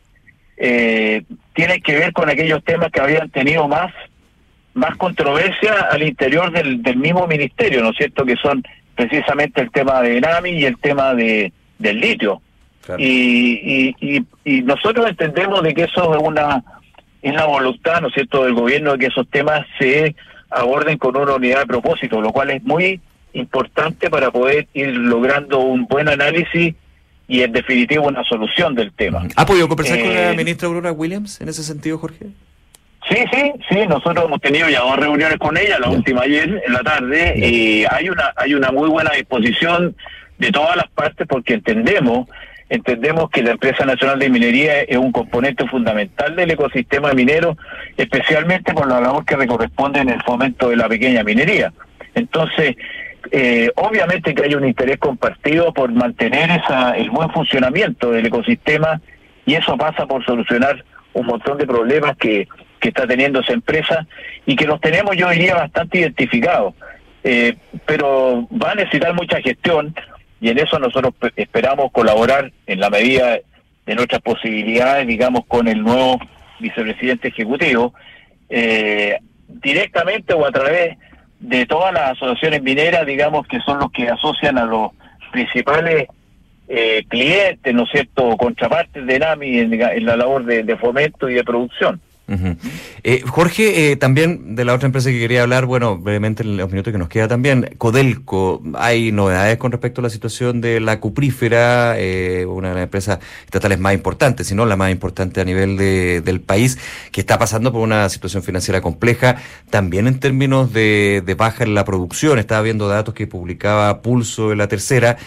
eh, 0.55 1.23
tienen 1.53 1.81
que 1.81 1.95
ver 1.95 2.13
con 2.13 2.29
aquellos 2.29 2.63
temas 2.63 2.91
que 2.91 3.01
habían 3.01 3.29
tenido 3.29 3.67
más 3.67 3.93
más 4.73 4.95
controversia 4.95 5.87
al 5.91 6.03
interior 6.03 6.51
del, 6.51 6.83
del 6.83 6.97
mismo 6.97 7.25
ministerio, 7.27 7.81
¿no 7.81 7.89
es 7.89 7.97
cierto? 7.97 8.23
Que 8.23 8.35
son 8.35 8.63
precisamente 8.95 9.61
el 9.61 9.71
tema 9.71 10.01
de 10.01 10.21
NAMI 10.21 10.51
y 10.51 10.65
el 10.65 10.77
tema 10.77 11.13
de 11.13 11.51
del 11.79 11.99
litio. 11.99 12.41
Y, 12.97 13.93
y, 13.99 14.25
y, 14.45 14.61
nosotros 14.61 15.09
entendemos 15.09 15.61
de 15.61 15.73
que 15.73 15.83
eso 15.83 16.15
es 16.15 16.21
una 16.23 16.63
es 17.21 17.33
la 17.33 17.45
voluntad, 17.45 17.99
¿no 18.01 18.07
es 18.07 18.13
cierto?, 18.13 18.45
del 18.45 18.53
gobierno 18.53 18.93
de 18.93 18.99
que 18.99 19.05
esos 19.07 19.27
temas 19.29 19.65
se 19.77 20.15
aborden 20.49 20.97
con 20.97 21.15
una 21.15 21.35
unidad 21.35 21.61
de 21.61 21.67
propósito, 21.67 22.21
lo 22.21 22.31
cual 22.31 22.51
es 22.51 22.63
muy 22.63 22.99
importante 23.33 24.09
para 24.09 24.31
poder 24.31 24.67
ir 24.73 24.89
logrando 24.89 25.59
un 25.59 25.85
buen 25.85 26.07
análisis 26.07 26.75
y 27.27 27.41
en 27.41 27.51
definitiva 27.51 28.03
una 28.03 28.23
solución 28.23 28.73
del 28.75 28.93
tema. 28.93 29.27
¿Ha 29.35 29.45
podido 29.45 29.67
conversar 29.67 29.99
con 29.99 30.13
la 30.13 30.31
eh, 30.31 30.35
ministra 30.35 30.67
Aurora 30.67 30.91
Williams 30.91 31.41
en 31.41 31.49
ese 31.49 31.63
sentido, 31.63 31.97
Jorge? 31.97 32.27
Sí, 33.09 33.17
sí, 33.31 33.51
sí, 33.69 33.87
nosotros 33.87 34.25
hemos 34.25 34.41
tenido 34.41 34.69
ya 34.69 34.81
dos 34.81 34.97
reuniones 34.97 35.37
con 35.37 35.55
ella, 35.57 35.79
la 35.79 35.89
última 35.89 36.23
ayer 36.23 36.61
en 36.65 36.73
la 36.73 36.81
tarde, 36.81 37.35
y 37.37 37.85
hay 37.89 38.09
una, 38.09 38.33
hay 38.35 38.53
una 38.53 38.71
muy 38.71 38.89
buena 38.89 39.11
disposición 39.11 39.95
de 40.37 40.51
todas 40.51 40.75
las 40.75 40.89
partes 40.89 41.25
porque 41.27 41.53
entendemos 41.53 42.27
Entendemos 42.69 43.29
que 43.29 43.43
la 43.43 43.51
empresa 43.51 43.85
nacional 43.85 44.19
de 44.19 44.29
minería 44.29 44.81
es 44.81 44.97
un 44.97 45.11
componente 45.11 45.65
fundamental 45.67 46.35
del 46.35 46.51
ecosistema 46.51 47.13
minero, 47.13 47.55
especialmente 47.95 48.73
por 48.73 48.87
la 48.87 48.99
labor 48.99 49.25
que 49.25 49.37
le 49.37 49.47
corresponde 49.47 50.01
en 50.01 50.09
el 50.09 50.21
fomento 50.23 50.69
de 50.69 50.75
la 50.75 50.89
pequeña 50.89 51.23
minería. 51.23 51.71
Entonces, 52.13 52.75
eh, 53.31 53.71
obviamente 53.75 54.33
que 54.33 54.43
hay 54.43 54.55
un 54.55 54.65
interés 54.65 54.97
compartido 54.97 55.73
por 55.73 55.91
mantener 55.91 56.49
esa, 56.51 56.97
el 56.97 57.09
buen 57.09 57.29
funcionamiento 57.31 58.11
del 58.11 58.25
ecosistema 58.25 59.01
y 59.45 59.55
eso 59.55 59.77
pasa 59.77 60.05
por 60.05 60.25
solucionar 60.25 60.83
un 61.13 61.25
montón 61.25 61.57
de 61.57 61.65
problemas 61.65 62.17
que, 62.17 62.47
que 62.79 62.89
está 62.89 63.07
teniendo 63.07 63.39
esa 63.39 63.53
empresa 63.53 64.05
y 64.45 64.55
que 64.55 64.65
los 64.65 64.79
tenemos 64.81 65.15
yo 65.15 65.29
diría 65.29 65.55
bastante 65.55 65.99
identificados. 65.99 66.73
Eh, 67.23 67.55
pero 67.85 68.47
va 68.51 68.71
a 68.71 68.75
necesitar 68.75 69.13
mucha 69.13 69.41
gestión, 69.41 69.93
y 70.39 70.49
en 70.49 70.59
eso 70.59 70.79
nosotros 70.79 71.13
esperamos 71.35 71.91
colaborar 71.91 72.51
en 72.65 72.79
la 72.79 72.89
medida 72.89 73.39
de 73.85 73.95
nuestras 73.95 74.21
posibilidades, 74.21 75.07
digamos, 75.07 75.45
con 75.47 75.67
el 75.67 75.81
nuevo 75.81 76.19
vicepresidente 76.59 77.29
ejecutivo, 77.29 77.93
eh, 78.49 79.17
directamente 79.47 80.33
o 80.33 80.45
a 80.45 80.51
través 80.51 80.97
de 81.39 81.65
todas 81.65 81.93
las 81.93 82.11
asociaciones 82.11 82.61
mineras, 82.61 83.05
digamos, 83.05 83.47
que 83.47 83.59
son 83.61 83.79
los 83.79 83.91
que 83.91 84.09
asocian 84.09 84.57
a 84.57 84.65
los 84.65 84.91
principales 85.31 86.07
eh, 86.67 87.03
clientes, 87.07 87.73
¿no 87.73 87.83
es 87.83 87.91
cierto?, 87.91 88.35
contrapartes 88.37 89.05
de 89.05 89.19
NAMI 89.19 89.59
en, 89.59 90.05
la 90.05 90.17
labor 90.17 90.43
de 90.45 90.77
fomento 90.77 91.29
y 91.29 91.35
de 91.35 91.43
producción. 91.43 92.01
Eh, 93.03 93.23
Jorge, 93.25 93.91
eh, 93.91 93.95
también 93.95 94.55
de 94.55 94.65
la 94.65 94.73
otra 94.73 94.87
empresa 94.87 95.09
que 95.09 95.19
quería 95.19 95.43
hablar, 95.43 95.65
bueno, 95.65 95.97
brevemente 95.97 96.43
en 96.43 96.57
los 96.57 96.69
minutos 96.69 96.91
que 96.91 96.99
nos 96.99 97.07
queda 97.07 97.27
también, 97.27 97.75
Codelco, 97.77 98.61
hay 98.75 99.13
novedades 99.13 99.57
con 99.57 99.71
respecto 99.71 100.01
a 100.01 100.03
la 100.03 100.09
situación 100.09 100.59
de 100.59 100.81
la 100.81 100.99
cuprífera, 100.99 101.97
eh, 101.97 102.45
una 102.45 102.69
de 102.69 102.75
las 102.75 102.83
empresas 102.83 103.19
estatales 103.45 103.79
más 103.79 103.93
importantes, 103.93 104.47
si 104.47 104.55
no 104.55 104.65
la 104.65 104.75
más 104.75 104.91
importante 104.91 105.39
a 105.39 105.45
nivel 105.45 105.77
de, 105.77 106.21
del 106.21 106.41
país, 106.41 106.77
que 107.11 107.21
está 107.21 107.39
pasando 107.39 107.71
por 107.71 107.81
una 107.81 108.09
situación 108.09 108.43
financiera 108.43 108.81
compleja, 108.81 109.37
también 109.69 110.07
en 110.07 110.19
términos 110.19 110.73
de, 110.73 111.23
de 111.25 111.33
baja 111.35 111.63
en 111.63 111.75
la 111.75 111.85
producción, 111.85 112.39
estaba 112.39 112.61
viendo 112.61 112.89
datos 112.89 113.13
que 113.13 113.27
publicaba 113.27 114.01
Pulso 114.01 114.51
en 114.51 114.57
la 114.57 114.67
tercera, 114.67 115.17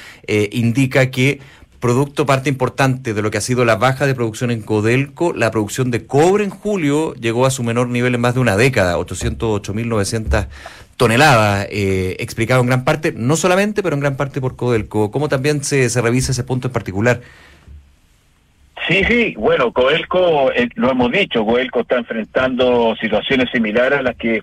indica 0.52 1.10
que 1.10 1.40
producto 1.80 2.26
parte 2.26 2.50
importante 2.50 3.14
de 3.14 3.22
lo 3.22 3.30
que 3.30 3.38
ha 3.38 3.40
sido 3.40 3.64
la 3.64 3.76
baja 3.76 4.06
de 4.06 4.14
producción 4.14 4.50
en 4.50 4.60
Codelco, 4.60 5.32
la 5.32 5.50
producción 5.50 5.90
de 5.90 6.06
cobre 6.06 6.44
en 6.44 6.50
julio 6.50 7.14
llegó 7.14 7.46
a 7.46 7.50
su 7.50 7.62
menor 7.62 7.88
nivel 7.88 8.14
en 8.14 8.20
más 8.20 8.34
de 8.34 8.40
una 8.40 8.56
década, 8.56 8.98
808.900 8.98 10.46
toneladas, 10.98 11.66
eh, 11.70 12.16
explicado 12.20 12.60
en 12.60 12.66
gran 12.66 12.84
parte, 12.84 13.14
no 13.16 13.34
solamente, 13.36 13.82
pero 13.82 13.94
en 13.94 14.00
gran 14.00 14.18
parte 14.18 14.42
por 14.42 14.56
Codelco. 14.56 15.10
¿Cómo 15.10 15.30
también 15.30 15.64
se, 15.64 15.88
se 15.88 16.02
revisa 16.02 16.32
ese 16.32 16.44
punto 16.44 16.68
en 16.68 16.72
particular? 16.74 17.22
Sí, 18.86 19.02
sí, 19.04 19.34
bueno, 19.38 19.72
Codelco, 19.72 20.52
eh, 20.52 20.68
lo 20.74 20.90
hemos 20.90 21.10
dicho, 21.10 21.46
Codelco 21.46 21.80
está 21.80 21.96
enfrentando 21.96 22.94
situaciones 23.00 23.48
similares 23.50 24.00
a 24.00 24.02
las 24.02 24.16
que 24.16 24.42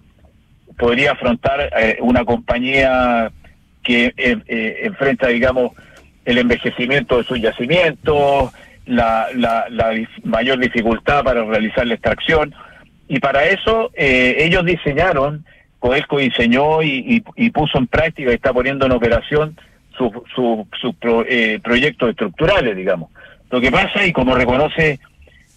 podría 0.79 1.11
afrontar 1.11 1.69
eh, 1.77 1.97
una 2.01 2.25
compañía 2.25 3.31
que 3.83 4.11
enfrenta, 4.17 5.27
digamos, 5.27 5.71
el 6.27 6.37
envejecimiento 6.39 7.17
de 7.17 7.23
sus 7.23 7.39
yacimientos, 7.39 8.51
la, 8.85 9.29
mayor 10.23 10.59
dificultad 10.59 11.23
para 11.23 11.43
realizar 11.45 11.87
la 11.87 11.93
extracción. 11.93 12.53
Y 13.07 13.19
para 13.19 13.45
eso 13.45 13.91
eh, 13.95 14.35
ellos 14.39 14.65
diseñaron, 14.65 15.45
Coelco 15.79 16.17
diseñó 16.17 16.83
y, 16.83 17.21
puso 17.53 17.77
en 17.77 17.87
práctica 17.87 18.31
y 18.31 18.35
está 18.35 18.51
poniendo 18.51 18.85
en 18.85 18.91
operación 18.91 19.57
sus 19.97 20.11
su, 20.35 20.67
eh, 21.29 21.59
proyectos 21.63 22.09
estructurales, 22.09 22.75
digamos. 22.75 23.09
Lo 23.49 23.61
que 23.61 23.71
pasa, 23.71 24.05
y 24.05 24.11
como 24.11 24.35
reconoce 24.35 24.99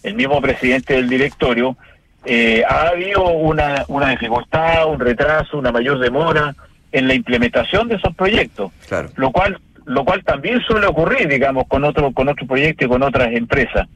el 0.04 0.14
mismo 0.14 0.40
presidente 0.40 0.94
del 0.94 1.08
directorio, 1.08 1.76
eh, 2.24 2.62
ha 2.68 2.90
habido 2.90 3.24
una, 3.24 3.84
una 3.88 4.10
dificultad, 4.10 4.86
un 4.86 5.00
retraso, 5.00 5.58
una 5.58 5.72
mayor 5.72 5.98
demora 5.98 6.54
en 6.92 7.08
la 7.08 7.14
implementación 7.14 7.88
de 7.88 7.96
esos 7.96 8.14
proyectos, 8.14 8.70
lo 9.16 9.32
cual 9.32 9.58
lo 9.87 10.04
cual 10.04 10.22
también 10.25 10.60
suele 10.60 10.87
ocurrir, 10.87 11.28
digamos, 11.28 11.66
con 11.66 11.84
otro, 11.84 12.12
con 12.12 12.28
otro 12.28 12.46
proyecto 12.46 12.84
y 12.84 12.88
con 12.88 13.02
otras 13.02 13.28
empresas. 13.32 13.88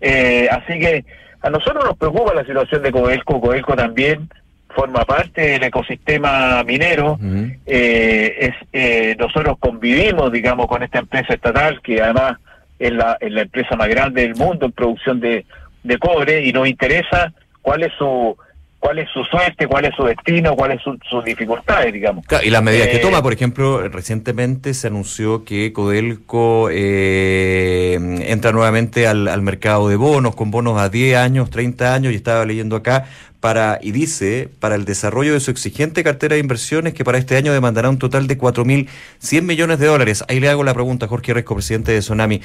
Eh, 0.00 0.48
así 0.50 0.78
que 0.78 1.04
a 1.42 1.50
nosotros 1.50 1.84
nos 1.84 1.96
preocupa 1.96 2.34
la 2.34 2.44
situación 2.44 2.82
de 2.82 2.92
Coelco. 2.92 3.40
Coelco 3.40 3.74
también 3.74 4.28
forma 4.68 5.04
parte 5.04 5.40
del 5.42 5.64
ecosistema 5.64 6.62
minero. 6.64 7.18
eh, 7.66 8.36
es, 8.40 8.54
eh, 8.72 9.16
nosotros 9.18 9.56
convivimos, 9.58 10.30
digamos, 10.30 10.66
con 10.66 10.82
esta 10.82 11.00
empresa 11.00 11.34
estatal, 11.34 11.80
que 11.82 12.00
además 12.00 12.38
es 12.78 12.92
la, 12.92 13.16
es 13.20 13.32
la 13.32 13.42
empresa 13.42 13.76
más 13.76 13.88
grande 13.88 14.22
del 14.22 14.36
mundo 14.36 14.66
en 14.66 14.72
producción 14.72 15.20
de, 15.20 15.44
de 15.82 15.98
cobre, 15.98 16.44
y 16.44 16.52
nos 16.52 16.68
interesa 16.68 17.32
cuál 17.62 17.82
es 17.82 17.92
su 17.98 18.36
cuál 18.80 18.98
es 18.98 19.08
su 19.10 19.22
suerte, 19.24 19.66
cuál 19.66 19.84
es 19.84 19.94
su 19.94 20.04
destino, 20.04 20.56
cuáles 20.56 20.82
son 20.82 20.98
sus 21.08 21.22
dificultades, 21.22 21.92
digamos. 21.92 22.24
y 22.42 22.50
las 22.50 22.62
medidas 22.62 22.88
que 22.88 22.96
eh, 22.96 23.00
toma, 23.00 23.22
por 23.22 23.32
ejemplo, 23.32 23.86
recientemente 23.88 24.72
se 24.72 24.86
anunció 24.86 25.44
que 25.44 25.72
Codelco 25.72 26.68
eh, 26.72 27.98
entra 28.26 28.52
nuevamente 28.52 29.06
al, 29.06 29.42
mercado 29.42 29.88
de 29.88 29.96
bonos, 29.96 30.34
con 30.34 30.50
bonos 30.50 30.80
a 30.80 30.88
10 30.88 31.16
años, 31.16 31.50
30 31.50 31.94
años, 31.94 32.12
y 32.12 32.16
estaba 32.16 32.44
leyendo 32.46 32.74
acá, 32.74 33.04
para 33.38 33.78
y 33.80 33.92
dice, 33.92 34.48
para 34.58 34.74
el 34.74 34.84
desarrollo 34.84 35.34
de 35.34 35.40
su 35.40 35.50
exigente 35.50 36.02
cartera 36.02 36.34
de 36.34 36.40
inversiones, 36.40 36.94
que 36.94 37.04
para 37.04 37.18
este 37.18 37.36
año 37.36 37.52
demandará 37.52 37.88
un 37.88 37.98
total 37.98 38.26
de 38.26 38.38
4.100 38.38 39.42
millones 39.42 39.78
de 39.78 39.86
dólares. 39.86 40.24
Ahí 40.28 40.40
le 40.40 40.48
hago 40.48 40.64
la 40.64 40.74
pregunta 40.74 41.06
a 41.06 41.08
Jorge 41.08 41.32
Resco, 41.34 41.54
presidente 41.54 41.92
de 41.92 42.02
Sonami. 42.02 42.40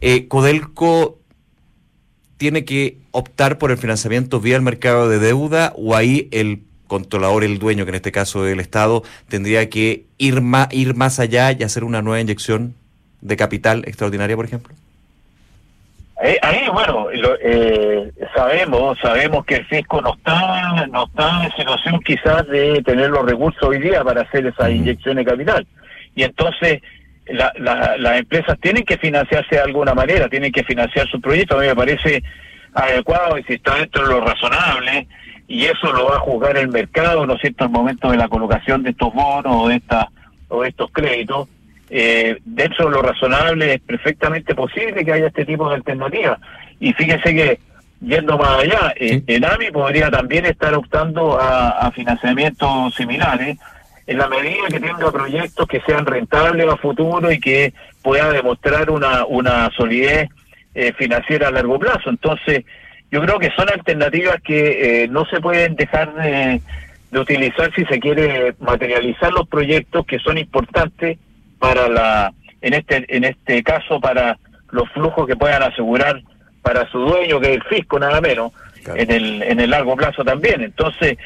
Eh, 0.00 0.28
Codelco 0.28 1.19
tiene 2.40 2.64
que 2.64 2.96
optar 3.10 3.58
por 3.58 3.70
el 3.70 3.76
financiamiento 3.76 4.40
vía 4.40 4.56
el 4.56 4.62
mercado 4.62 5.10
de 5.10 5.18
deuda 5.18 5.74
o 5.76 5.94
ahí 5.94 6.26
el 6.32 6.62
controlador, 6.86 7.44
el 7.44 7.58
dueño, 7.58 7.84
que 7.84 7.90
en 7.90 7.96
este 7.96 8.12
caso 8.12 8.48
el 8.48 8.60
Estado, 8.60 9.02
tendría 9.28 9.68
que 9.68 10.06
ir 10.16 10.40
más, 10.40 10.72
ir 10.72 10.94
más 10.94 11.20
allá 11.20 11.52
y 11.52 11.62
hacer 11.64 11.84
una 11.84 12.00
nueva 12.00 12.18
inyección 12.18 12.74
de 13.20 13.36
capital 13.36 13.84
extraordinaria, 13.86 14.36
por 14.36 14.46
ejemplo? 14.46 14.74
Ahí, 16.16 16.66
bueno, 16.72 17.08
eh, 17.12 18.10
sabemos 18.34 18.98
sabemos 19.00 19.44
que 19.44 19.56
el 19.56 19.66
fisco 19.66 20.00
no 20.00 20.14
está 20.14 20.86
no 20.86 21.04
está 21.04 21.44
en 21.44 21.52
situación 21.52 22.00
quizás 22.00 22.46
de 22.48 22.82
tener 22.82 23.10
los 23.10 23.26
recursos 23.26 23.62
hoy 23.62 23.80
día 23.80 24.02
para 24.02 24.22
hacer 24.22 24.46
esa 24.46 24.70
inyección 24.70 25.16
de 25.16 25.26
capital. 25.26 25.66
Y 26.14 26.22
entonces 26.22 26.80
las 27.32 28.18
empresas 28.18 28.58
tienen 28.60 28.84
que 28.84 28.98
financiarse 28.98 29.56
de 29.56 29.62
alguna 29.62 29.94
manera, 29.94 30.28
tienen 30.28 30.52
que 30.52 30.64
financiar 30.64 31.08
su 31.08 31.20
proyecto. 31.20 31.56
A 31.56 31.60
mí 31.60 31.66
me 31.66 31.76
parece 31.76 32.22
adecuado 32.74 33.38
y 33.38 33.42
si 33.44 33.54
está 33.54 33.76
dentro 33.76 34.06
de 34.06 34.14
lo 34.14 34.20
razonable, 34.20 35.06
y 35.48 35.64
eso 35.64 35.92
lo 35.92 36.06
va 36.06 36.16
a 36.16 36.20
juzgar 36.20 36.56
el 36.56 36.68
mercado, 36.68 37.26
¿no 37.26 37.34
es 37.34 37.40
cierto?, 37.40 37.64
al 37.64 37.70
momento 37.70 38.10
de 38.10 38.16
la 38.16 38.28
colocación 38.28 38.84
de 38.84 38.90
estos 38.90 39.12
bonos 39.12 39.64
o 39.64 39.68
de, 39.68 39.76
esta, 39.76 40.08
o 40.48 40.62
de 40.62 40.68
estos 40.68 40.90
créditos. 40.92 41.48
Eh, 41.88 42.38
dentro 42.44 42.84
de 42.86 42.92
lo 42.92 43.02
razonable 43.02 43.74
es 43.74 43.80
perfectamente 43.80 44.54
posible 44.54 45.04
que 45.04 45.12
haya 45.12 45.26
este 45.26 45.44
tipo 45.44 45.68
de 45.68 45.74
alternativas. 45.74 46.38
Y 46.78 46.92
fíjese 46.92 47.34
que, 47.34 47.58
yendo 48.00 48.38
más 48.38 48.60
allá, 48.60 48.94
eh, 48.94 49.24
el 49.26 49.44
AMI 49.44 49.72
podría 49.72 50.08
también 50.08 50.46
estar 50.46 50.72
optando 50.72 51.40
a, 51.40 51.70
a 51.70 51.90
financiamientos 51.90 52.94
similares 52.94 53.58
en 54.06 54.18
la 54.18 54.28
medida 54.28 54.68
que 54.68 54.80
tenga 54.80 55.10
proyectos 55.12 55.66
que 55.66 55.80
sean 55.82 56.06
rentables 56.06 56.66
a 56.68 56.76
futuro 56.76 57.30
y 57.30 57.38
que 57.38 57.72
pueda 58.02 58.30
demostrar 58.32 58.90
una, 58.90 59.24
una 59.26 59.70
solidez 59.76 60.28
eh, 60.74 60.92
financiera 60.94 61.48
a 61.48 61.50
largo 61.50 61.78
plazo. 61.78 62.10
Entonces, 62.10 62.64
yo 63.10 63.20
creo 63.22 63.38
que 63.38 63.50
son 63.56 63.68
alternativas 63.68 64.40
que 64.42 65.02
eh, 65.02 65.08
no 65.08 65.24
se 65.26 65.40
pueden 65.40 65.74
dejar 65.76 66.14
de, 66.14 66.60
utilizar 67.18 67.74
si 67.74 67.84
se 67.86 67.98
quiere 67.98 68.54
materializar 68.60 69.32
los 69.32 69.48
proyectos 69.48 70.06
que 70.06 70.20
son 70.20 70.38
importantes 70.38 71.18
para 71.58 71.88
la, 71.88 72.32
en 72.62 72.74
este, 72.74 73.04
en 73.08 73.24
este 73.24 73.64
caso, 73.64 74.00
para 74.00 74.38
los 74.70 74.88
flujos 74.90 75.26
que 75.26 75.34
puedan 75.34 75.62
asegurar 75.62 76.22
para 76.62 76.88
su 76.90 77.00
dueño, 77.00 77.40
que 77.40 77.48
es 77.48 77.56
el 77.56 77.64
fisco, 77.64 77.98
nada 77.98 78.20
menos, 78.20 78.52
en, 78.94 79.10
el, 79.10 79.42
en 79.42 79.58
el 79.58 79.70
largo 79.70 79.96
plazo 79.96 80.24
también. 80.24 80.62
Entonces, 80.62 81.18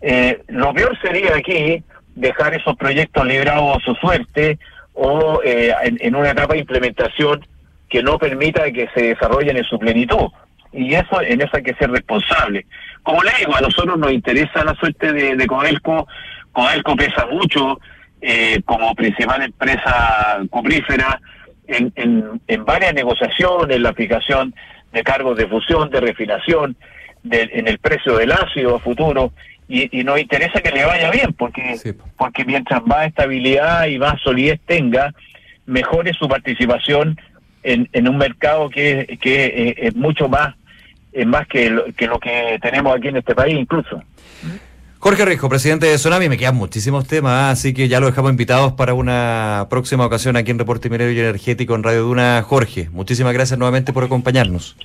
eh, 0.00 0.40
lo 0.48 0.72
peor 0.72 0.98
sería 1.00 1.36
aquí 1.36 1.82
dejar 2.16 2.54
esos 2.54 2.76
proyectos 2.76 3.24
librados 3.24 3.76
a 3.76 3.84
su 3.84 3.94
suerte 3.94 4.58
o 4.94 5.40
eh, 5.44 5.72
en, 5.82 6.16
una 6.16 6.30
etapa 6.30 6.54
de 6.54 6.60
implementación 6.60 7.46
que 7.88 8.02
no 8.02 8.18
permita 8.18 8.70
que 8.72 8.88
se 8.94 9.14
desarrollen 9.14 9.58
en 9.58 9.64
su 9.64 9.78
plenitud. 9.78 10.28
Y 10.72 10.94
eso 10.94 11.20
en 11.20 11.40
eso 11.40 11.50
hay 11.52 11.62
que 11.62 11.74
ser 11.74 11.90
responsable. 11.90 12.66
Como 13.02 13.22
le 13.22 13.30
digo, 13.38 13.54
a 13.54 13.60
nosotros 13.60 13.98
nos 13.98 14.10
interesa 14.10 14.64
la 14.64 14.74
suerte 14.74 15.12
de, 15.12 15.36
de 15.36 15.46
Codelco. 15.46 16.08
Codelco 16.52 16.96
pesa 16.96 17.26
mucho 17.26 17.78
eh, 18.20 18.60
como 18.64 18.94
principal 18.94 19.42
empresa 19.42 20.38
cuprífera 20.50 21.20
en, 21.68 21.92
en, 21.96 22.40
en 22.48 22.64
varias 22.64 22.94
negociaciones, 22.94 23.76
en 23.76 23.82
la 23.82 23.90
aplicación 23.90 24.54
de 24.92 25.02
cargos 25.02 25.36
de 25.36 25.46
fusión, 25.46 25.90
de 25.90 26.00
refinación, 26.00 26.76
en 27.30 27.66
el 27.66 27.78
precio 27.78 28.16
del 28.16 28.32
ácido 28.32 28.76
a 28.76 28.78
futuro 28.78 29.32
y, 29.68 30.00
y, 30.00 30.04
nos 30.04 30.20
interesa 30.20 30.60
que 30.60 30.70
le 30.70 30.84
vaya 30.84 31.10
bien, 31.10 31.32
porque, 31.32 31.94
porque 32.16 32.44
mientras 32.44 32.84
más 32.86 33.08
estabilidad 33.08 33.86
y 33.86 33.98
más 33.98 34.20
solidez 34.22 34.60
tenga, 34.66 35.12
mejore 35.66 36.12
su 36.14 36.28
participación 36.28 37.18
en, 37.62 37.88
en 37.92 38.08
un 38.08 38.16
mercado 38.16 38.70
que, 38.70 39.18
que 39.20 39.46
eh, 39.46 39.74
es 39.78 39.96
mucho 39.96 40.28
más, 40.28 40.54
es 41.12 41.26
más 41.26 41.48
que 41.48 41.70
lo, 41.70 41.84
que 41.94 42.06
lo 42.06 42.20
que 42.20 42.58
tenemos 42.62 42.96
aquí 42.96 43.08
en 43.08 43.16
este 43.16 43.34
país 43.34 43.58
incluso. 43.58 44.02
Jorge 44.98 45.24
Rijo, 45.24 45.48
presidente 45.48 45.86
de 45.86 45.96
Tsunami, 45.96 46.28
me 46.28 46.38
quedan 46.38 46.56
muchísimos 46.56 47.06
temas, 47.06 47.52
así 47.52 47.74
que 47.74 47.86
ya 47.86 48.00
lo 48.00 48.06
dejamos 48.06 48.30
invitados 48.30 48.72
para 48.72 48.94
una 48.94 49.66
próxima 49.68 50.06
ocasión 50.06 50.36
aquí 50.36 50.50
en 50.50 50.58
Reporte 50.58 50.90
Minero 50.90 51.10
y 51.10 51.20
Energético 51.20 51.74
en 51.74 51.82
Radio 51.82 52.02
Duna. 52.02 52.42
Jorge, 52.42 52.88
muchísimas 52.90 53.32
gracias 53.32 53.58
nuevamente 53.58 53.92
por 53.92 54.04
acompañarnos. 54.04 54.76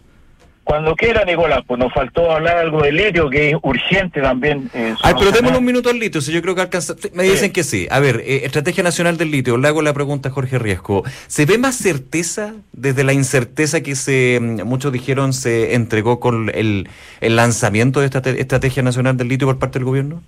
Cuando 0.63 0.96
quiera, 0.96 1.25
Nicolás, 1.25 1.62
pues 1.65 1.80
nos 1.80 1.91
faltó 1.91 2.32
hablar 2.32 2.58
algo 2.58 2.84
del 2.84 2.96
litio, 2.96 3.30
que 3.30 3.50
es 3.50 3.56
urgente 3.63 4.22
también. 4.22 4.70
Eh, 4.74 4.94
Ay, 5.01 5.15
pero 5.18 5.32
démosle 5.32 5.58
un 5.58 5.65
minuto 5.65 5.89
al 5.89 6.00
litio, 6.00 6.22
si 6.22 6.32
yo 6.32 6.41
creo 6.41 6.53
que 6.56 6.62
alcanza. 6.62 6.96
Me 7.13 7.24
dicen 7.24 7.51
que 7.51 7.63
sí. 7.63 7.88
A 7.89 8.00
ver, 8.00 8.22
eh, 8.25 8.41
Estrategia 8.46 8.84
Nacional 8.84 9.18
del 9.18 9.32
Litio, 9.32 9.58
le 9.58 9.68
hago 9.68 9.82
la 9.82 9.94
pregunta 9.94 10.30
a 10.30 10.32
Jorge 10.32 10.60
Riesco. 10.60 11.03
¿Se 11.27 11.46
ve 11.46 11.58
más 11.58 11.75
certeza 11.75 12.53
desde 12.74 13.03
la 13.03 13.13
incerteza 13.13 13.82
que 13.82 13.96
se 13.96 14.39
mm, 14.39 14.62
muchos 14.63 14.94
dijeron 14.94 15.34
se 15.34 15.74
entregó 15.74 16.20
con 16.20 16.51
el, 16.53 16.88
el 17.22 17.36
lanzamiento 17.36 18.00
de 18.00 18.06
esta 18.06 18.20
Estrategia 18.20 18.84
Nacional 18.84 19.18
del 19.18 19.30
Litio 19.30 19.48
por 19.48 19.58
parte 19.58 19.80
del 19.80 19.86
gobierno? 19.86 20.22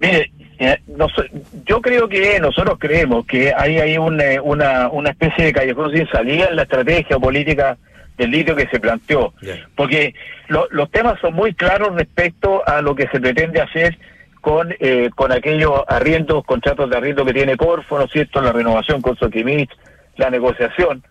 Mire, 0.00 0.32
eh, 0.58 0.78
yo 1.64 1.80
creo 1.80 2.08
que 2.08 2.38
nosotros 2.40 2.76
creemos 2.78 3.24
que 3.26 3.52
hay 3.56 3.78
ahí 3.78 3.98
una, 3.98 4.42
una, 4.42 4.88
una 4.88 5.10
especie 5.10 5.44
de 5.44 5.52
callejón 5.52 5.92
sin 5.92 6.08
salida 6.08 6.48
en 6.50 6.56
la 6.56 6.62
estrategia 6.62 7.18
política 7.18 7.78
del 8.16 8.30
litio 8.30 8.54
que 8.54 8.68
se 8.68 8.80
planteó. 8.80 9.32
Porque 9.74 10.14
los 10.48 10.90
temas 10.90 11.18
son 11.20 11.34
muy 11.34 11.54
claros 11.54 11.94
respecto 11.96 12.66
a 12.66 12.82
lo 12.82 12.94
que 12.94 13.08
se 13.08 13.20
pretende 13.20 13.60
hacer 13.60 13.98
con 14.40 14.74
eh, 14.80 15.08
con 15.14 15.30
aquellos 15.32 15.82
arriendos, 15.86 16.44
contratos 16.44 16.90
de 16.90 16.96
arriendo 16.96 17.24
que 17.24 17.32
tiene 17.32 17.56
Corfo, 17.56 17.96
¿no 17.96 18.04
es 18.04 18.10
cierto? 18.10 18.40
La 18.40 18.52
renovación 18.52 19.00
con 19.00 19.16
Soquimich, 19.16 19.70
la 20.16 20.30
negociación. 20.30 21.02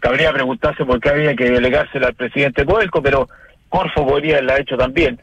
Cabría 0.00 0.32
preguntarse 0.32 0.84
por 0.84 1.00
qué 1.00 1.10
había 1.10 1.36
que 1.36 1.50
delegársela 1.50 2.08
al 2.08 2.14
presidente 2.14 2.64
Coelco, 2.64 3.00
pero 3.00 3.28
Corfo 3.68 4.06
podría 4.06 4.34
haberla 4.34 4.58
hecho 4.58 4.76
también. 4.76 5.18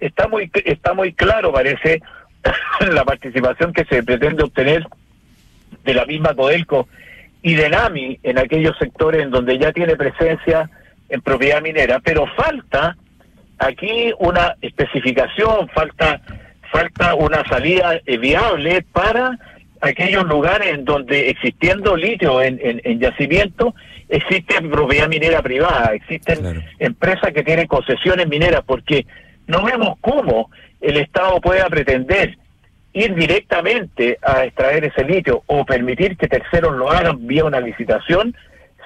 Está 0.00 0.26
muy 0.26 0.50
está 0.64 0.94
muy 0.94 1.12
claro, 1.12 1.52
parece, 1.52 2.02
la 2.92 3.04
participación 3.04 3.72
que 3.72 3.84
se 3.84 4.02
pretende 4.02 4.42
obtener 4.42 4.84
de 5.84 5.94
la 5.94 6.04
misma 6.04 6.34
Codelco 6.34 6.88
y 7.42 7.54
de 7.54 7.68
NAMI 7.68 8.18
en 8.22 8.38
aquellos 8.38 8.76
sectores 8.78 9.22
en 9.22 9.30
donde 9.30 9.58
ya 9.58 9.72
tiene 9.72 9.96
presencia 9.96 10.68
en 11.12 11.20
propiedad 11.20 11.62
minera, 11.62 12.00
pero 12.00 12.26
falta 12.34 12.96
aquí 13.58 14.12
una 14.18 14.56
especificación, 14.60 15.68
falta 15.68 16.20
falta 16.72 17.14
una 17.14 17.44
salida 17.48 18.00
viable 18.06 18.82
para 18.92 19.38
aquellos 19.82 20.24
lugares 20.24 20.68
en 20.68 20.84
donde 20.84 21.28
existiendo 21.28 21.94
litio 21.96 22.40
en, 22.40 22.58
en, 22.62 22.98
yacimiento, 22.98 23.74
existe 24.08 24.60
propiedad 24.62 25.06
minera 25.08 25.42
privada, 25.42 25.92
existen 25.92 26.64
empresas 26.78 27.32
que 27.32 27.42
tienen 27.42 27.66
concesiones 27.66 28.26
mineras, 28.26 28.62
porque 28.64 29.06
no 29.46 29.62
vemos 29.64 29.98
cómo 30.00 30.50
el 30.80 30.96
Estado 30.96 31.40
pueda 31.42 31.68
pretender 31.68 32.38
ir 32.94 33.14
directamente 33.14 34.18
a 34.22 34.44
extraer 34.44 34.84
ese 34.84 35.04
litio 35.04 35.42
o 35.46 35.64
permitir 35.64 36.16
que 36.16 36.28
terceros 36.28 36.74
lo 36.76 36.90
hagan 36.90 37.26
vía 37.26 37.44
una 37.44 37.60
licitación 37.60 38.34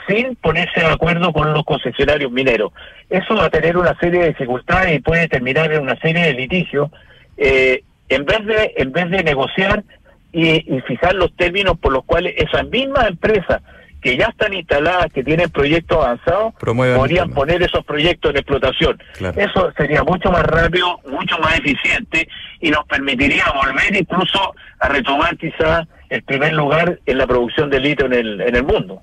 sin 0.07 0.37
ponerse 0.37 0.81
de 0.81 0.87
acuerdo 0.87 1.33
con 1.33 1.53
los 1.53 1.65
concesionarios 1.65 2.31
mineros. 2.31 2.73
Eso 3.11 3.35
va 3.35 3.47
a 3.47 3.51
tener 3.51 3.77
una 3.77 3.99
serie 3.99 4.21
de 4.21 4.29
dificultades 4.29 4.97
y 4.97 5.01
puede 5.01 5.29
terminar 5.29 5.73
en 5.73 5.83
una 5.83 5.97
serie 6.01 6.25
de 6.25 6.35
litigios. 6.35 6.91
Eh, 7.37 7.83
en 8.09 8.25
vez 8.25 8.45
de 8.47 8.73
en 8.77 8.93
vez 8.93 9.11
de 9.11 9.23
negociar 9.23 9.85
y, 10.33 10.81
fijar 10.87 11.15
los 11.15 11.35
términos 11.35 11.79
por 11.79 11.93
los 11.93 12.05
cuales 12.05 12.35
esas 12.37 12.67
mismas 12.69 13.09
empresas 13.09 13.63
que 14.03 14.17
ya 14.17 14.27
están 14.27 14.53
instaladas, 14.53 15.07
que 15.13 15.25
tienen 15.25 15.51
proyectos 15.51 15.97
avanzados, 15.97 16.55
podrían 16.55 17.31
poner 17.31 17.63
esos 17.63 17.85
proyectos 17.85 18.31
en 18.31 18.37
explotación. 18.37 19.03
Eso 19.35 19.73
sería 19.77 20.05
mucho 20.05 20.31
más 20.31 20.45
rápido, 20.45 21.01
mucho 21.11 21.39
más 21.39 21.59
eficiente 21.59 22.29
y 22.61 22.71
nos 22.71 22.85
permitiría 22.87 23.45
volver 23.55 23.97
incluso 23.97 24.55
a 24.79 24.89
retomar 24.89 25.37
quizás 25.37 25.89
el 26.11 26.23
primer 26.23 26.53
lugar 26.53 27.01
en 27.07 27.19
la 27.19 27.27
producción 27.27 27.71
de 27.71 27.81
litio 27.81 28.07
en 28.07 28.13
el, 28.13 28.41
en 28.43 28.55
el 28.55 28.63
mundo. 28.63 29.03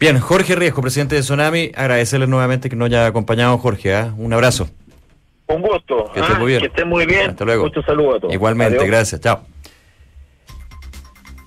Bien, 0.00 0.18
Jorge 0.18 0.56
Riesco, 0.56 0.80
presidente 0.80 1.14
de 1.14 1.20
Tsunami, 1.20 1.72
agradecerle 1.74 2.26
nuevamente 2.26 2.70
que 2.70 2.74
nos 2.74 2.86
haya 2.86 3.04
acompañado, 3.04 3.58
Jorge. 3.58 3.92
¿eh? 3.92 4.10
Un 4.16 4.32
abrazo. 4.32 4.66
Un 5.46 5.60
gusto. 5.60 6.10
Que 6.14 6.20
esté 6.20 6.34
muy 6.36 6.46
bien. 6.46 6.60
Que 6.60 6.66
esté 6.68 6.84
muy 6.86 7.04
bien. 7.04 7.30
Hasta 7.30 7.44
luego. 7.44 7.64
Muchos 7.64 7.84
saludos 7.84 8.16
a 8.16 8.20
todos. 8.20 8.32
Igualmente, 8.32 8.86
gracias. 8.86 9.20
Chao. 9.20 9.42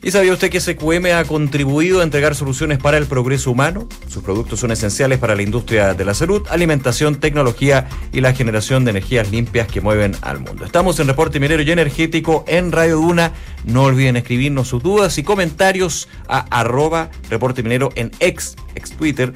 ¿Y 0.06 0.12
sabía 0.12 0.34
usted 0.34 0.50
que 0.50 0.60
SQM 0.60 1.14
ha 1.16 1.24
contribuido 1.24 2.02
a 2.02 2.04
entregar 2.04 2.36
soluciones 2.36 2.78
para 2.78 2.98
el 2.98 3.06
progreso 3.06 3.52
humano? 3.52 3.88
Sus 4.10 4.22
productos 4.22 4.60
son 4.60 4.72
esenciales 4.72 5.18
para 5.18 5.34
la 5.34 5.44
industria 5.44 5.94
de 5.94 6.04
la 6.04 6.14
salud, 6.14 6.46
alimentación, 6.50 7.22
tecnología 7.22 7.88
y 8.12 8.20
la 8.20 8.34
generación 8.34 8.84
de 8.84 8.92
energías 8.92 9.32
limpias 9.32 9.66
que 9.70 9.80
mueven 9.80 10.14
al 10.20 10.42
mundo. 10.42 10.66
Estamos 10.66 11.00
en 11.00 11.08
Reporte 11.08 11.40
Minero 11.40 11.64
y 11.64 11.72
Energético 11.72 12.44
en 12.50 12.74
Radio 12.74 12.98
Duna. 12.98 13.32
No 13.64 13.84
olviden 13.84 14.18
escribirnos 14.18 14.68
sus 14.68 14.84
dudas 14.84 15.18
y 15.18 15.24
comentarios 15.24 16.10
a 16.28 16.40
arroba 16.60 17.10
Reporte 17.30 17.64
Minero 17.64 17.90
en 17.96 18.12
ex, 18.20 18.58
ex 18.76 18.92
Twitter 18.92 19.32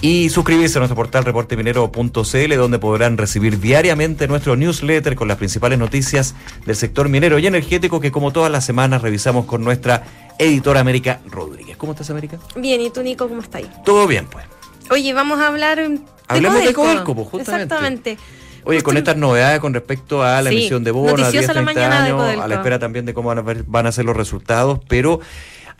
y 0.00 0.28
suscribirse 0.28 0.78
a 0.78 0.80
nuestro 0.80 0.96
portal 0.96 1.24
reporteminero.cl 1.24 2.56
donde 2.56 2.78
podrán 2.78 3.16
recibir 3.18 3.60
diariamente 3.60 4.28
nuestro 4.28 4.56
newsletter 4.56 5.16
con 5.16 5.28
las 5.28 5.38
principales 5.38 5.78
noticias 5.78 6.34
del 6.66 6.76
sector 6.76 7.08
minero 7.08 7.38
y 7.38 7.46
energético 7.46 8.00
que 8.00 8.12
como 8.12 8.32
todas 8.32 8.52
las 8.52 8.64
semanas 8.64 9.02
revisamos 9.02 9.46
con 9.46 9.64
nuestra 9.64 10.04
editora 10.38 10.80
América 10.80 11.20
Rodríguez. 11.26 11.76
¿Cómo 11.76 11.92
estás 11.92 12.10
América? 12.10 12.38
Bien, 12.56 12.80
¿y 12.80 12.90
tú 12.90 13.02
Nico 13.02 13.28
cómo 13.28 13.42
estás? 13.42 13.62
Todo 13.84 14.06
bien 14.06 14.26
pues. 14.26 14.44
Oye, 14.90 15.12
vamos 15.12 15.40
a 15.40 15.48
hablar 15.48 15.78
de 15.78 15.98
Hablemos 16.28 16.62
de 16.62 16.72
Codelco, 16.72 17.14
pues, 17.14 17.28
justamente. 17.28 17.64
Exactamente. 17.64 18.18
Oye, 18.64 18.82
con 18.82 18.96
estas 18.98 19.16
novedades 19.16 19.60
con 19.60 19.72
respecto 19.72 20.22
a 20.22 20.42
la 20.42 20.50
emisión 20.50 20.84
de 20.84 20.90
bonos, 20.90 21.28
a 21.28 21.30
10, 21.30 21.46
30 21.46 22.04
años, 22.04 22.20
a 22.20 22.46
la 22.46 22.54
espera 22.56 22.78
también 22.78 23.06
de 23.06 23.14
cómo 23.14 23.28
van 23.28 23.38
a, 23.38 23.44
van 23.66 23.86
a 23.86 23.92
ser 23.92 24.04
los 24.04 24.16
resultados, 24.16 24.80
pero 24.88 25.20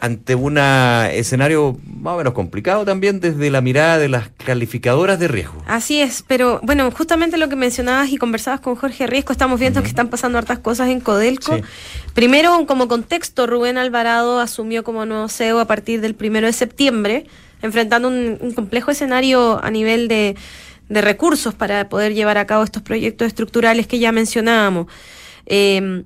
ante 0.01 0.37
un 0.37 0.59
escenario 0.59 1.77
más 1.85 2.15
o 2.15 2.19
menos 2.19 2.33
complicado 2.33 2.85
también 2.85 3.19
desde 3.19 3.51
la 3.51 3.61
mirada 3.61 3.99
de 3.99 4.09
las 4.09 4.29
calificadoras 4.45 5.19
de 5.19 5.27
riesgo. 5.27 5.63
Así 5.67 6.01
es, 6.01 6.25
pero 6.27 6.61
bueno, 6.63 6.91
justamente 6.93 7.37
lo 7.37 7.49
que 7.49 7.57
mencionabas 7.57 8.11
y 8.11 8.17
conversabas 8.17 8.61
con 8.61 8.77
Jorge 8.77 9.07
Riesco, 9.09 9.33
estamos 9.33 9.59
viendo 9.59 9.83
que 9.83 9.89
están 9.89 10.09
pasando 10.09 10.39
hartas 10.39 10.61
cosas 10.61 10.89
en 10.91 11.01
Codelco. 11.01 11.59
Primero, 12.15 12.65
como 12.67 12.87
contexto, 12.87 13.47
Rubén 13.47 13.77
Alvarado 13.77 14.39
asumió 14.39 14.85
como 14.85 15.05
nuevo 15.05 15.29
CEO 15.29 15.59
a 15.59 15.65
partir 15.65 16.01
del 16.01 16.15
primero 16.15 16.47
de 16.47 16.53
septiembre, 16.53 17.27
enfrentando 17.61 18.09
un, 18.09 18.53
complejo 18.55 18.93
escenario 18.93 19.63
a 19.65 19.71
nivel 19.71 20.07
de, 20.07 20.37
de 20.89 21.01
recursos 21.01 21.55
para 21.55 21.89
poder 21.89 22.15
llevar 22.15 22.39
a 22.39 22.47
cabo 22.47 22.63
estos 22.63 22.83
proyectos 22.83 23.27
estructurales 23.27 23.89
que 23.89 23.99
ya 23.99 24.13
mencionábamos. 24.13 24.87
Eh, 25.47 26.05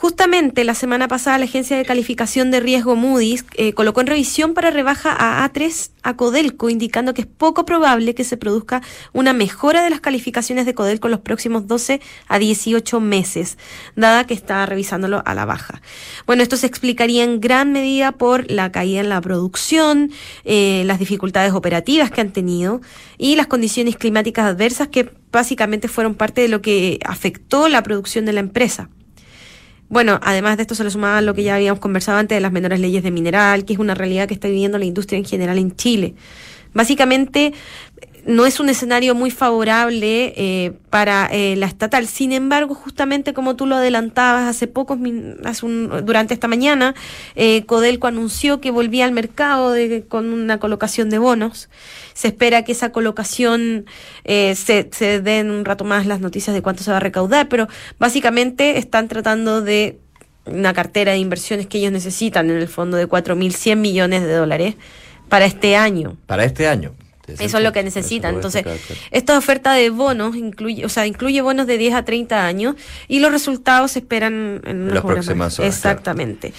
Justamente 0.00 0.64
la 0.64 0.74
semana 0.74 1.08
pasada 1.08 1.36
la 1.36 1.44
agencia 1.44 1.76
de 1.76 1.84
calificación 1.84 2.50
de 2.50 2.60
riesgo 2.60 2.96
Moody's 2.96 3.44
eh, 3.52 3.74
colocó 3.74 4.00
en 4.00 4.06
revisión 4.06 4.54
para 4.54 4.70
rebaja 4.70 5.14
a 5.14 5.46
A3 5.46 5.90
a 6.02 6.16
Codelco, 6.16 6.70
indicando 6.70 7.12
que 7.12 7.20
es 7.20 7.26
poco 7.26 7.66
probable 7.66 8.14
que 8.14 8.24
se 8.24 8.38
produzca 8.38 8.80
una 9.12 9.34
mejora 9.34 9.82
de 9.82 9.90
las 9.90 10.00
calificaciones 10.00 10.64
de 10.64 10.72
Codelco 10.72 11.08
en 11.08 11.10
los 11.10 11.20
próximos 11.20 11.66
12 11.66 12.00
a 12.28 12.38
18 12.38 12.98
meses, 12.98 13.58
dada 13.94 14.26
que 14.26 14.32
está 14.32 14.64
revisándolo 14.64 15.22
a 15.26 15.34
la 15.34 15.44
baja. 15.44 15.82
Bueno, 16.26 16.42
esto 16.42 16.56
se 16.56 16.66
explicaría 16.66 17.22
en 17.22 17.38
gran 17.38 17.70
medida 17.70 18.12
por 18.12 18.50
la 18.50 18.72
caída 18.72 19.00
en 19.00 19.10
la 19.10 19.20
producción, 19.20 20.12
eh, 20.46 20.82
las 20.86 20.98
dificultades 20.98 21.52
operativas 21.52 22.10
que 22.10 22.22
han 22.22 22.32
tenido 22.32 22.80
y 23.18 23.36
las 23.36 23.48
condiciones 23.48 23.96
climáticas 23.96 24.46
adversas 24.46 24.88
que 24.88 25.12
básicamente 25.30 25.88
fueron 25.88 26.14
parte 26.14 26.40
de 26.40 26.48
lo 26.48 26.62
que 26.62 27.00
afectó 27.04 27.68
la 27.68 27.82
producción 27.82 28.24
de 28.24 28.32
la 28.32 28.40
empresa. 28.40 28.88
Bueno, 29.90 30.20
además 30.22 30.56
de 30.56 30.62
esto 30.62 30.76
se 30.76 30.84
le 30.84 30.90
sumaba 30.90 31.20
lo 31.20 31.34
que 31.34 31.42
ya 31.42 31.56
habíamos 31.56 31.80
conversado 31.80 32.18
antes 32.18 32.36
de 32.36 32.40
las 32.40 32.52
menores 32.52 32.78
leyes 32.78 33.02
de 33.02 33.10
mineral, 33.10 33.64
que 33.64 33.72
es 33.72 33.78
una 33.80 33.96
realidad 33.96 34.28
que 34.28 34.34
está 34.34 34.46
viviendo 34.46 34.78
la 34.78 34.84
industria 34.84 35.18
en 35.18 35.24
general 35.24 35.58
en 35.58 35.74
Chile. 35.74 36.14
Básicamente, 36.72 37.52
no 38.26 38.46
es 38.46 38.60
un 38.60 38.68
escenario 38.68 39.14
muy 39.14 39.30
favorable 39.30 40.32
eh, 40.36 40.72
para 40.90 41.28
eh, 41.32 41.56
la 41.56 41.66
estatal. 41.66 42.06
Sin 42.06 42.32
embargo, 42.32 42.74
justamente 42.74 43.32
como 43.34 43.56
tú 43.56 43.66
lo 43.66 43.76
adelantabas 43.76 44.48
hace 44.48 44.66
pocos 44.66 44.98
hace 45.44 45.66
durante 46.02 46.34
esta 46.34 46.48
mañana, 46.48 46.94
eh, 47.34 47.64
Codelco 47.66 48.06
anunció 48.06 48.60
que 48.60 48.70
volvía 48.70 49.04
al 49.04 49.12
mercado 49.12 49.74
con 50.08 50.32
una 50.32 50.58
colocación 50.58 51.10
de 51.10 51.18
bonos. 51.18 51.68
Se 52.14 52.28
espera 52.28 52.64
que 52.64 52.72
esa 52.72 52.92
colocación 52.92 53.86
se, 54.24 54.54
se 54.54 55.20
den 55.20 55.50
un 55.50 55.64
rato 55.64 55.84
más 55.84 56.06
las 56.06 56.20
noticias 56.20 56.54
de 56.54 56.62
cuánto 56.62 56.82
se 56.82 56.90
va 56.90 56.98
a 56.98 57.00
recaudar, 57.00 57.48
pero 57.48 57.68
básicamente 57.98 58.78
están 58.78 59.08
tratando 59.08 59.62
de 59.62 59.98
una 60.46 60.72
cartera 60.72 61.12
de 61.12 61.18
inversiones 61.18 61.66
que 61.66 61.78
ellos 61.78 61.92
necesitan 61.92 62.50
en 62.50 62.56
el 62.56 62.68
fondo 62.68 62.96
de 62.96 63.08
4.100 63.08 63.76
millones 63.76 64.22
de 64.22 64.34
dólares 64.34 64.74
para 65.28 65.46
este 65.46 65.76
año. 65.76 66.16
Para 66.26 66.44
este 66.44 66.66
año. 66.66 66.94
Eso 67.38 67.58
es 67.58 67.64
lo 67.64 67.72
que 67.72 67.82
necesitan. 67.82 68.34
Entonces, 68.34 68.64
esta 69.10 69.36
oferta 69.36 69.72
de 69.74 69.90
bonos 69.90 70.36
incluye, 70.36 70.84
o 70.84 70.88
sea, 70.88 71.06
incluye 71.06 71.40
bonos 71.42 71.66
de 71.66 71.78
10 71.78 71.94
a 71.94 72.04
30 72.04 72.46
años 72.46 72.76
y 73.08 73.20
los 73.20 73.30
resultados 73.30 73.92
se 73.92 74.00
esperan 74.00 74.60
en 74.64 74.92
las 74.92 75.04
próximas 75.04 75.58
horas. 75.58 75.74
Exactamente. 75.74 76.52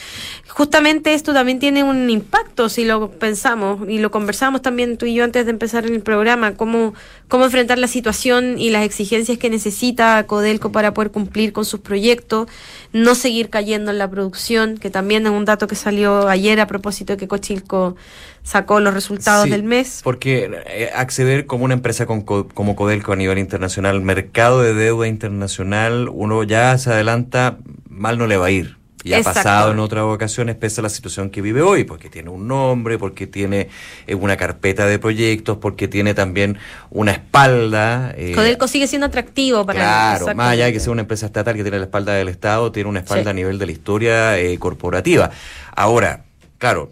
Justamente 0.47 1.13
esto 1.13 1.33
también 1.33 1.59
tiene 1.59 1.83
un 1.83 2.09
impacto 2.09 2.69
si 2.69 2.83
lo 2.83 3.11
pensamos 3.11 3.89
y 3.89 3.99
lo 3.99 4.11
conversamos 4.11 4.61
también 4.61 4.97
tú 4.97 5.05
y 5.05 5.13
yo 5.13 5.23
antes 5.23 5.45
de 5.45 5.51
empezar 5.51 5.85
en 5.85 5.93
el 5.93 6.01
programa, 6.01 6.55
cómo, 6.55 6.93
cómo 7.27 7.45
enfrentar 7.45 7.77
la 7.77 7.87
situación 7.87 8.59
y 8.59 8.69
las 8.69 8.83
exigencias 8.83 9.37
que 9.37 9.49
necesita 9.49 10.25
Codelco 10.27 10.71
para 10.71 10.93
poder 10.93 11.11
cumplir 11.11 11.53
con 11.53 11.65
sus 11.65 11.79
proyectos, 11.79 12.47
no 12.93 13.15
seguir 13.15 13.49
cayendo 13.49 13.91
en 13.91 13.97
la 13.97 14.09
producción, 14.09 14.77
que 14.77 14.89
también 14.89 15.25
es 15.25 15.31
un 15.31 15.45
dato 15.45 15.67
que 15.67 15.75
salió 15.75 16.27
ayer 16.27 16.59
a 16.59 16.67
propósito 16.67 17.13
de 17.13 17.17
que 17.17 17.27
Cochilco 17.27 17.95
sacó 18.43 18.79
los 18.79 18.93
resultados 18.93 19.49
del 19.49 19.63
mes. 19.63 20.01
Porque 20.03 20.49
eh, 20.67 20.89
acceder 20.95 21.45
como 21.45 21.65
una 21.65 21.73
empresa 21.73 22.05
como 22.05 22.75
Codelco 22.75 23.13
a 23.13 23.15
nivel 23.15 23.37
internacional, 23.37 24.01
mercado 24.01 24.61
de 24.61 24.73
deuda 24.73 25.07
internacional, 25.07 26.09
uno 26.11 26.43
ya 26.43 26.77
se 26.77 26.91
adelanta, 26.91 27.57
mal 27.89 28.17
no 28.17 28.27
le 28.27 28.37
va 28.37 28.47
a 28.47 28.51
ir. 28.51 28.77
y 29.03 29.13
ha 29.13 29.23
pasado 29.23 29.71
en 29.71 29.79
otras 29.79 30.03
ocasiones 30.03 30.55
pese 30.55 30.81
a 30.81 30.83
la 30.83 30.89
situación 30.89 31.29
que 31.29 31.41
vive 31.41 31.61
hoy, 31.61 31.83
porque 31.83 32.09
tiene 32.09 32.29
un 32.29 32.47
nombre, 32.47 32.97
porque 32.97 33.25
tiene 33.25 33.69
eh, 34.05 34.15
una 34.15 34.37
carpeta 34.37 34.85
de 34.85 34.99
proyectos, 34.99 35.57
porque 35.57 35.87
tiene 35.87 36.13
también 36.13 36.57
una 36.89 37.11
espalda. 37.11 38.13
Eh, 38.15 38.33
Codelco 38.35 38.67
sigue 38.67 38.87
siendo 38.87 39.07
atractivo 39.07 39.65
para 39.65 39.79
Claro, 39.79 40.35
más 40.35 40.51
allá 40.51 40.65
de 40.65 40.73
que 40.73 40.79
sea 40.79 40.91
una 40.91 41.01
empresa 41.01 41.25
estatal 41.25 41.55
que 41.55 41.63
tiene 41.63 41.77
la 41.77 41.85
espalda 41.85 42.13
del 42.13 42.27
Estado, 42.27 42.71
tiene 42.71 42.89
una 42.89 42.99
espalda 42.99 43.31
a 43.31 43.33
nivel 43.33 43.57
de 43.57 43.65
la 43.65 43.71
historia 43.71 44.37
eh, 44.37 44.57
corporativa. 44.59 45.31
Ahora, 45.75 46.25
claro, 46.57 46.91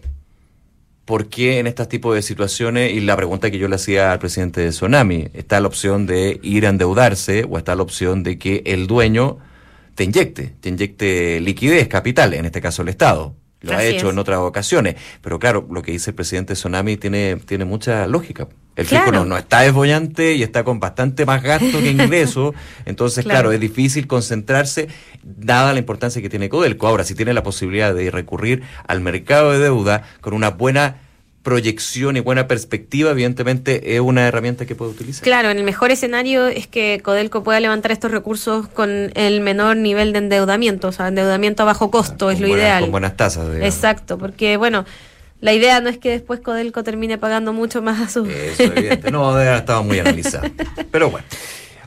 ¿por 1.10 1.28
qué 1.28 1.58
en 1.58 1.66
este 1.66 1.84
tipo 1.86 2.14
de 2.14 2.22
situaciones? 2.22 2.92
Y 2.92 3.00
la 3.00 3.16
pregunta 3.16 3.50
que 3.50 3.58
yo 3.58 3.66
le 3.66 3.74
hacía 3.74 4.12
al 4.12 4.20
presidente 4.20 4.60
de 4.60 4.68
Tsunami, 4.68 5.26
¿está 5.34 5.58
la 5.60 5.66
opción 5.66 6.06
de 6.06 6.38
ir 6.40 6.66
a 6.66 6.68
endeudarse 6.68 7.44
o 7.50 7.58
está 7.58 7.74
la 7.74 7.82
opción 7.82 8.22
de 8.22 8.38
que 8.38 8.62
el 8.64 8.86
dueño 8.86 9.38
te 9.96 10.04
inyecte, 10.04 10.54
te 10.60 10.68
inyecte 10.68 11.40
liquidez, 11.40 11.88
capital, 11.88 12.32
en 12.34 12.44
este 12.44 12.60
caso 12.60 12.82
el 12.82 12.90
Estado. 12.90 13.34
Lo 13.62 13.74
ha 13.74 13.84
hecho 13.84 14.10
en 14.10 14.18
otras 14.18 14.38
ocasiones. 14.38 14.96
Pero 15.20 15.38
claro, 15.38 15.66
lo 15.70 15.82
que 15.82 15.92
dice 15.92 16.10
el 16.10 16.14
presidente 16.14 16.54
Tsunami 16.54 16.96
tiene, 16.96 17.36
tiene 17.36 17.64
mucha 17.64 18.06
lógica. 18.06 18.48
El 18.76 18.86
fisco 18.86 19.12
no, 19.12 19.36
está 19.36 19.60
desbollante 19.60 20.34
y 20.34 20.42
está 20.42 20.64
con 20.64 20.80
bastante 20.80 21.26
más 21.26 21.42
gasto 21.42 21.80
que 21.80 21.90
ingreso. 21.90 22.54
Entonces, 22.86 23.24
claro. 23.24 23.52
es 23.52 23.60
difícil 23.60 24.06
concentrarse, 24.06 24.88
dada 25.22 25.74
la 25.74 25.78
importancia 25.78 26.22
que 26.22 26.30
tiene 26.30 26.48
Codelco. 26.48 26.86
Ahora, 26.86 27.04
si 27.04 27.14
tiene 27.14 27.34
la 27.34 27.42
posibilidad 27.42 27.94
de 27.94 28.10
recurrir 28.10 28.62
al 28.86 29.00
mercado 29.00 29.52
de 29.52 29.58
deuda 29.58 30.04
con 30.22 30.32
una 30.32 30.50
buena 30.50 30.96
proyección 31.42 32.16
y 32.16 32.20
buena 32.20 32.46
perspectiva, 32.46 33.10
evidentemente 33.10 33.94
es 33.94 34.00
una 34.00 34.26
herramienta 34.26 34.66
que 34.66 34.74
puede 34.74 34.90
utilizar. 34.90 35.22
Claro, 35.22 35.50
en 35.50 35.58
el 35.58 35.64
mejor 35.64 35.90
escenario 35.90 36.48
es 36.48 36.66
que 36.66 37.00
Codelco 37.02 37.42
pueda 37.42 37.60
levantar 37.60 37.92
estos 37.92 38.10
recursos 38.10 38.68
con 38.68 39.10
el 39.14 39.40
menor 39.40 39.76
nivel 39.76 40.12
de 40.12 40.18
endeudamiento, 40.18 40.88
o 40.88 40.92
sea, 40.92 41.08
endeudamiento 41.08 41.62
a 41.62 41.66
bajo 41.66 41.90
costo 41.90 42.30
es 42.30 42.40
lo 42.40 42.48
ideal. 42.48 42.82
Con 42.82 42.90
buenas 42.90 43.16
tasas. 43.16 43.48
Exacto, 43.62 44.18
porque 44.18 44.58
bueno, 44.58 44.84
la 45.40 45.54
idea 45.54 45.80
no 45.80 45.88
es 45.88 45.96
que 45.96 46.10
después 46.10 46.40
Codelco 46.40 46.84
termine 46.84 47.16
pagando 47.16 47.54
mucho 47.54 47.80
más 47.80 48.00
a 48.00 48.08
sus... 48.08 48.28
Eso, 48.28 48.64
evidente. 48.64 49.10
No, 49.10 49.40
estaba 49.40 49.80
muy 49.82 49.98
analizado. 49.98 50.46
Pero 50.90 51.10
bueno. 51.10 51.26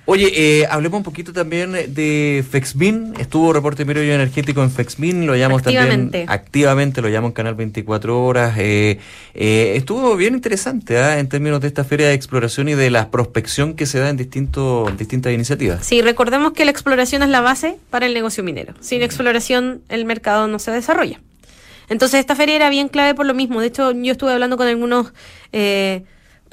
Oye, 0.05 0.33
eh, 0.35 0.67
hablemos 0.69 0.97
un 0.97 1.03
poquito 1.03 1.31
también 1.31 1.71
de 1.71 2.43
Fexmin. 2.49 3.13
Estuvo 3.19 3.53
reporte 3.53 3.85
medio 3.85 4.01
energético 4.01 4.61
en 4.61 4.69
Fexmin, 4.69 5.25
lo 5.25 5.33
llamamos 5.33 5.63
también 5.63 6.11
activamente, 6.27 7.01
lo 7.01 7.07
llamo 7.07 7.27
en 7.27 7.33
Canal 7.33 7.55
24 7.55 8.21
Horas. 8.21 8.57
Eh, 8.57 8.99
eh, 9.33 9.73
estuvo 9.77 10.17
bien 10.17 10.33
interesante 10.33 10.97
¿ah? 10.97 11.19
en 11.19 11.29
términos 11.29 11.61
de 11.61 11.69
esta 11.69 11.85
feria 11.85 12.07
de 12.07 12.15
exploración 12.15 12.67
y 12.67 12.73
de 12.73 12.89
la 12.89 13.11
prospección 13.11 13.75
que 13.75 13.85
se 13.85 13.99
da 13.99 14.09
en, 14.09 14.17
distintos 14.17 14.97
distintas 14.97 15.31
iniciativas. 15.31 15.85
Sí, 15.85 16.01
recordemos 16.01 16.51
que 16.51 16.65
la 16.65 16.71
exploración 16.71 17.23
es 17.23 17.29
la 17.29 17.39
base 17.39 17.77
para 17.89 18.05
el 18.05 18.13
negocio 18.13 18.43
minero. 18.43 18.73
Sin 18.81 19.01
exploración 19.03 19.83
el 19.87 20.03
mercado 20.03 20.49
no 20.49 20.59
se 20.59 20.71
desarrolla. 20.71 21.21
Entonces 21.87 22.19
esta 22.19 22.35
feria 22.35 22.57
era 22.57 22.69
bien 22.69 22.89
clave 22.89 23.15
por 23.15 23.25
lo 23.25 23.33
mismo. 23.33 23.61
De 23.61 23.67
hecho, 23.67 23.93
yo 23.93 24.11
estuve 24.11 24.33
hablando 24.33 24.57
con 24.57 24.67
algunos... 24.67 25.13
Eh, 25.53 26.03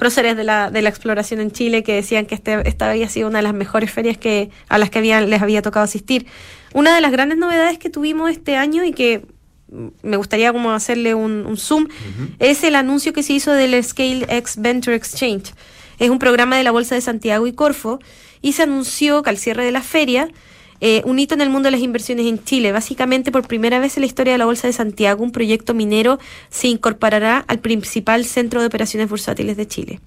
próceres 0.01 0.35
de 0.35 0.43
la, 0.43 0.71
de 0.71 0.81
la 0.81 0.89
exploración 0.89 1.39
en 1.41 1.51
Chile 1.51 1.83
que 1.83 1.93
decían 1.93 2.25
que 2.25 2.33
este, 2.33 2.67
esta 2.67 2.89
había 2.89 3.07
sido 3.07 3.27
una 3.27 3.37
de 3.37 3.43
las 3.43 3.53
mejores 3.53 3.91
ferias 3.91 4.17
que, 4.17 4.49
a 4.67 4.79
las 4.79 4.89
que 4.89 4.97
había, 4.97 5.21
les 5.21 5.43
había 5.43 5.61
tocado 5.61 5.83
asistir. 5.83 6.25
Una 6.73 6.95
de 6.95 7.01
las 7.01 7.11
grandes 7.11 7.37
novedades 7.37 7.77
que 7.77 7.91
tuvimos 7.91 8.31
este 8.31 8.55
año 8.55 8.83
y 8.83 8.93
que 8.93 9.27
me 10.01 10.17
gustaría 10.17 10.51
como 10.51 10.71
hacerle 10.71 11.13
un, 11.13 11.55
zoom, 11.55 11.87
es 12.39 12.63
el 12.63 12.77
anuncio 12.77 13.13
que 13.13 13.21
se 13.21 13.33
hizo 13.33 13.53
del 13.53 13.81
Scale 13.83 14.25
X 14.27 14.55
Venture 14.57 14.95
Exchange. 14.95 15.53
Es 15.99 16.09
un 16.09 16.17
programa 16.17 16.57
de 16.57 16.63
la 16.63 16.71
Bolsa 16.71 16.95
de 16.95 17.01
Santiago 17.01 17.45
y 17.45 17.53
Corfo 17.53 17.99
y 18.41 18.53
se 18.53 18.63
anunció 18.63 19.21
que 19.21 19.29
al 19.29 19.37
cierre 19.37 19.63
de 19.63 19.71
la 19.71 19.83
feria 19.83 20.29
eh, 20.81 21.01
un 21.05 21.19
hito 21.19 21.35
en 21.35 21.41
el 21.41 21.49
mundo 21.49 21.67
de 21.67 21.71
las 21.71 21.81
inversiones 21.81 22.25
en 22.25 22.43
Chile. 22.43 22.71
Básicamente, 22.71 23.31
por 23.31 23.47
primera 23.47 23.79
vez 23.79 23.95
en 23.97 24.01
la 24.01 24.07
historia 24.07 24.33
de 24.33 24.39
la 24.39 24.45
Bolsa 24.45 24.67
de 24.67 24.73
Santiago, 24.73 25.23
un 25.23 25.31
proyecto 25.31 25.73
minero 25.73 26.19
se 26.49 26.67
incorporará 26.67 27.45
al 27.47 27.59
principal 27.59 28.25
centro 28.25 28.59
de 28.59 28.67
operaciones 28.67 29.07
bursátiles 29.07 29.55
de 29.57 29.67
Chile. 29.67 29.99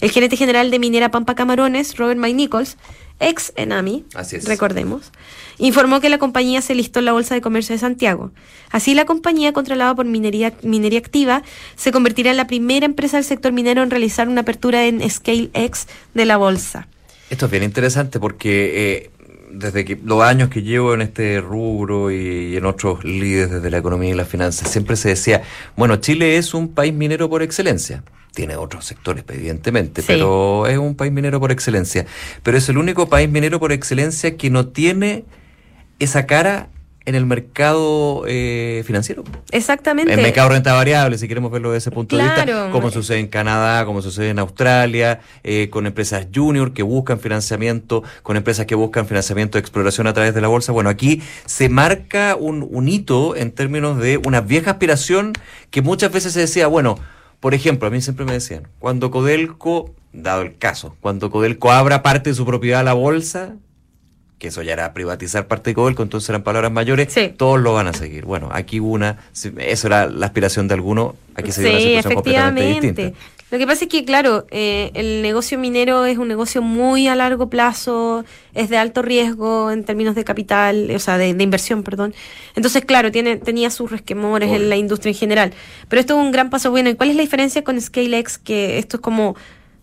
El 0.00 0.10
gerente 0.10 0.36
general 0.36 0.70
de 0.70 0.78
Minera 0.78 1.10
Pampa 1.10 1.34
Camarones, 1.34 1.96
Robert 1.96 2.18
Mike 2.18 2.34
Nichols, 2.34 2.76
ex 3.18 3.52
Enami, 3.54 4.04
recordemos, 4.44 5.12
informó 5.58 6.00
que 6.00 6.08
la 6.08 6.16
compañía 6.16 6.62
se 6.62 6.74
listó 6.74 7.00
en 7.00 7.04
la 7.04 7.12
Bolsa 7.12 7.34
de 7.34 7.42
Comercio 7.42 7.74
de 7.74 7.78
Santiago. 7.78 8.30
Así, 8.70 8.94
la 8.94 9.04
compañía, 9.04 9.52
controlada 9.52 9.94
por 9.94 10.06
Minería, 10.06 10.54
Minería 10.62 10.98
Activa, 10.98 11.42
se 11.76 11.92
convertirá 11.92 12.30
en 12.30 12.38
la 12.38 12.46
primera 12.46 12.86
empresa 12.86 13.18
del 13.18 13.24
sector 13.24 13.52
minero 13.52 13.82
en 13.82 13.90
realizar 13.90 14.28
una 14.28 14.40
apertura 14.40 14.86
en 14.86 15.08
Scale 15.08 15.50
X 15.52 15.86
de 16.14 16.24
la 16.24 16.38
bolsa. 16.38 16.88
Esto 17.28 17.44
es 17.44 17.50
bien 17.50 17.62
interesante 17.62 18.18
porque 18.18 18.72
eh, 18.74 19.10
desde 19.52 19.84
que 19.84 19.98
los 20.04 20.22
años 20.22 20.48
que 20.48 20.62
llevo 20.62 20.94
en 20.94 21.02
este 21.02 21.40
rubro 21.40 22.10
y, 22.10 22.56
en 22.56 22.64
otros 22.64 23.04
líderes 23.04 23.50
desde 23.50 23.70
la 23.70 23.78
economía 23.78 24.10
y 24.10 24.14
las 24.14 24.28
finanzas, 24.28 24.70
siempre 24.70 24.96
se 24.96 25.10
decía, 25.10 25.42
bueno, 25.76 25.96
Chile 25.96 26.36
es 26.36 26.54
un 26.54 26.68
país 26.68 26.94
minero 26.94 27.28
por 27.28 27.42
excelencia. 27.42 28.02
Tiene 28.34 28.56
otros 28.56 28.84
sectores, 28.84 29.24
evidentemente, 29.28 30.02
pero 30.06 30.66
es 30.66 30.78
un 30.78 30.94
país 30.94 31.12
minero 31.12 31.40
por 31.40 31.50
excelencia. 31.50 32.06
Pero 32.42 32.56
es 32.56 32.68
el 32.68 32.78
único 32.78 33.08
país 33.08 33.28
minero 33.28 33.58
por 33.58 33.72
excelencia 33.72 34.36
que 34.36 34.50
no 34.50 34.68
tiene 34.68 35.24
esa 35.98 36.26
cara 36.26 36.68
en 37.06 37.14
el 37.14 37.26
mercado 37.26 38.24
eh, 38.26 38.82
financiero. 38.86 39.24
Exactamente. 39.50 40.12
En 40.12 40.18
el 40.18 40.24
mercado 40.24 40.50
renta 40.50 40.72
variable, 40.74 41.18
si 41.18 41.28
queremos 41.28 41.50
verlo 41.50 41.70
desde 41.70 41.78
ese 41.78 41.90
punto 41.90 42.16
de 42.16 42.24
vista, 42.24 42.70
como 42.70 42.90
sucede 42.90 43.18
en 43.18 43.28
Canadá, 43.28 43.84
como 43.84 44.02
sucede 44.02 44.30
en 44.30 44.38
Australia, 44.38 45.20
eh, 45.42 45.68
con 45.70 45.86
empresas 45.86 46.26
junior 46.34 46.72
que 46.72 46.82
buscan 46.82 47.18
financiamiento, 47.18 48.02
con 48.22 48.36
empresas 48.36 48.66
que 48.66 48.74
buscan 48.74 49.06
financiamiento 49.06 49.56
de 49.56 49.60
exploración 49.60 50.06
a 50.06 50.12
través 50.12 50.34
de 50.34 50.40
la 50.40 50.48
bolsa. 50.48 50.72
Bueno, 50.72 50.90
aquí 50.90 51.22
se 51.46 51.68
marca 51.68 52.36
un, 52.38 52.66
un 52.70 52.88
hito 52.88 53.34
en 53.34 53.52
términos 53.52 53.98
de 53.98 54.18
una 54.18 54.40
vieja 54.40 54.72
aspiración 54.72 55.32
que 55.70 55.82
muchas 55.82 56.12
veces 56.12 56.32
se 56.32 56.40
decía, 56.40 56.66
bueno, 56.66 56.98
por 57.40 57.54
ejemplo, 57.54 57.88
a 57.88 57.90
mí 57.90 58.02
siempre 58.02 58.26
me 58.26 58.34
decían, 58.34 58.68
cuando 58.78 59.10
Codelco, 59.10 59.94
dado 60.12 60.42
el 60.42 60.58
caso, 60.58 60.96
cuando 61.00 61.30
Codelco 61.30 61.72
abra 61.72 62.02
parte 62.02 62.30
de 62.30 62.36
su 62.36 62.44
propiedad 62.44 62.80
a 62.80 62.84
la 62.84 62.92
bolsa, 62.92 63.54
que 64.40 64.48
eso 64.48 64.62
ya 64.62 64.72
era 64.72 64.94
privatizar 64.94 65.46
parte 65.46 65.70
de 65.70 65.74
Codelco, 65.74 66.02
entonces 66.02 66.30
eran 66.30 66.42
palabras 66.42 66.72
mayores, 66.72 67.14
todos 67.36 67.60
lo 67.60 67.74
van 67.74 67.88
a 67.88 67.92
seguir. 67.92 68.24
Bueno, 68.24 68.48
aquí 68.50 68.80
una, 68.80 69.18
eso 69.58 69.86
era 69.86 70.06
la 70.06 70.26
aspiración 70.26 70.66
de 70.66 70.74
alguno, 70.74 71.14
aquí 71.34 71.52
se 71.52 71.60
dio 71.60 71.70
una 71.70 71.80
situación 71.80 72.14
completamente 72.14 72.86
distinta. 72.86 73.18
Lo 73.50 73.58
que 73.58 73.66
pasa 73.66 73.84
es 73.84 73.90
que, 73.90 74.04
claro, 74.04 74.46
eh, 74.50 74.92
el 74.94 75.20
negocio 75.22 75.58
minero 75.58 76.06
es 76.06 76.16
un 76.16 76.28
negocio 76.28 76.62
muy 76.62 77.06
a 77.06 77.16
largo 77.16 77.50
plazo, 77.50 78.24
es 78.54 78.70
de 78.70 78.78
alto 78.78 79.02
riesgo 79.02 79.70
en 79.72 79.84
términos 79.84 80.14
de 80.14 80.24
capital, 80.24 80.90
o 80.94 80.98
sea, 81.00 81.18
de, 81.18 81.28
inversión, 81.28 81.82
perdón. 81.82 82.14
Entonces, 82.54 82.84
claro, 82.84 83.10
tiene, 83.10 83.36
tenía 83.36 83.68
sus 83.70 83.90
resquemores 83.90 84.52
en 84.52 84.70
la 84.70 84.76
industria 84.76 85.10
en 85.10 85.18
general. 85.18 85.52
Pero 85.88 86.00
esto 86.00 86.18
es 86.18 86.24
un 86.24 86.30
gran 86.30 86.48
paso 86.48 86.70
bueno. 86.70 86.88
¿Y 86.90 86.94
cuál 86.94 87.10
es 87.10 87.16
la 87.16 87.22
diferencia 87.22 87.62
con 87.62 87.78
ScaleX? 87.78 88.38
Que 88.38 88.78
esto 88.78 88.96
es 88.98 89.00
como 89.02 89.36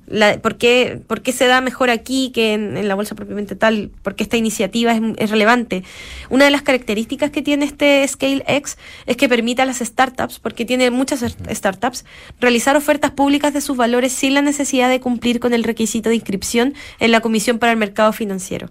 la, 0.07 0.39
¿por, 0.39 0.57
qué, 0.57 1.01
¿por, 1.05 1.21
qué, 1.21 1.33
se 1.33 1.47
da 1.47 1.59
mejor 1.59 1.89
aquí 1.89 2.31
que 2.33 2.53
en, 2.53 2.87
la 2.87 2.95
bolsa 2.95 3.13
propiamente 3.13 3.55
tal? 3.55 3.91
Porque 4.03 4.23
esta 4.23 4.37
iniciativa 4.37 4.97
es, 5.17 5.29
relevante. 5.29 5.83
Una 6.29 6.45
de 6.45 6.51
las 6.51 6.61
características 6.61 7.29
que 7.29 7.41
tiene 7.41 7.65
este 7.65 8.07
ScaleX 8.07 8.77
es 9.05 9.17
que 9.17 9.27
permite 9.27 9.61
a 9.61 9.65
las 9.65 9.79
startups, 9.79 10.39
porque 10.39 10.65
tiene 10.65 10.89
muchas 10.91 11.25
startups, 11.51 12.05
realizar 12.39 12.77
ofertas 12.77 13.11
públicas 13.11 13.53
de 13.53 13.61
sus 13.61 13.75
valores 13.75 14.13
sin 14.13 14.33
la 14.33 14.41
necesidad 14.41 14.89
de 14.89 15.01
cumplir 15.01 15.39
con 15.39 15.53
el 15.53 15.63
requisito 15.63 16.09
de 16.09 16.15
inscripción 16.15 16.73
en 16.99 17.11
la 17.11 17.19
Comisión 17.19 17.59
para 17.59 17.73
el 17.73 17.77
Mercado 17.77 18.13
Financiero. 18.13 18.69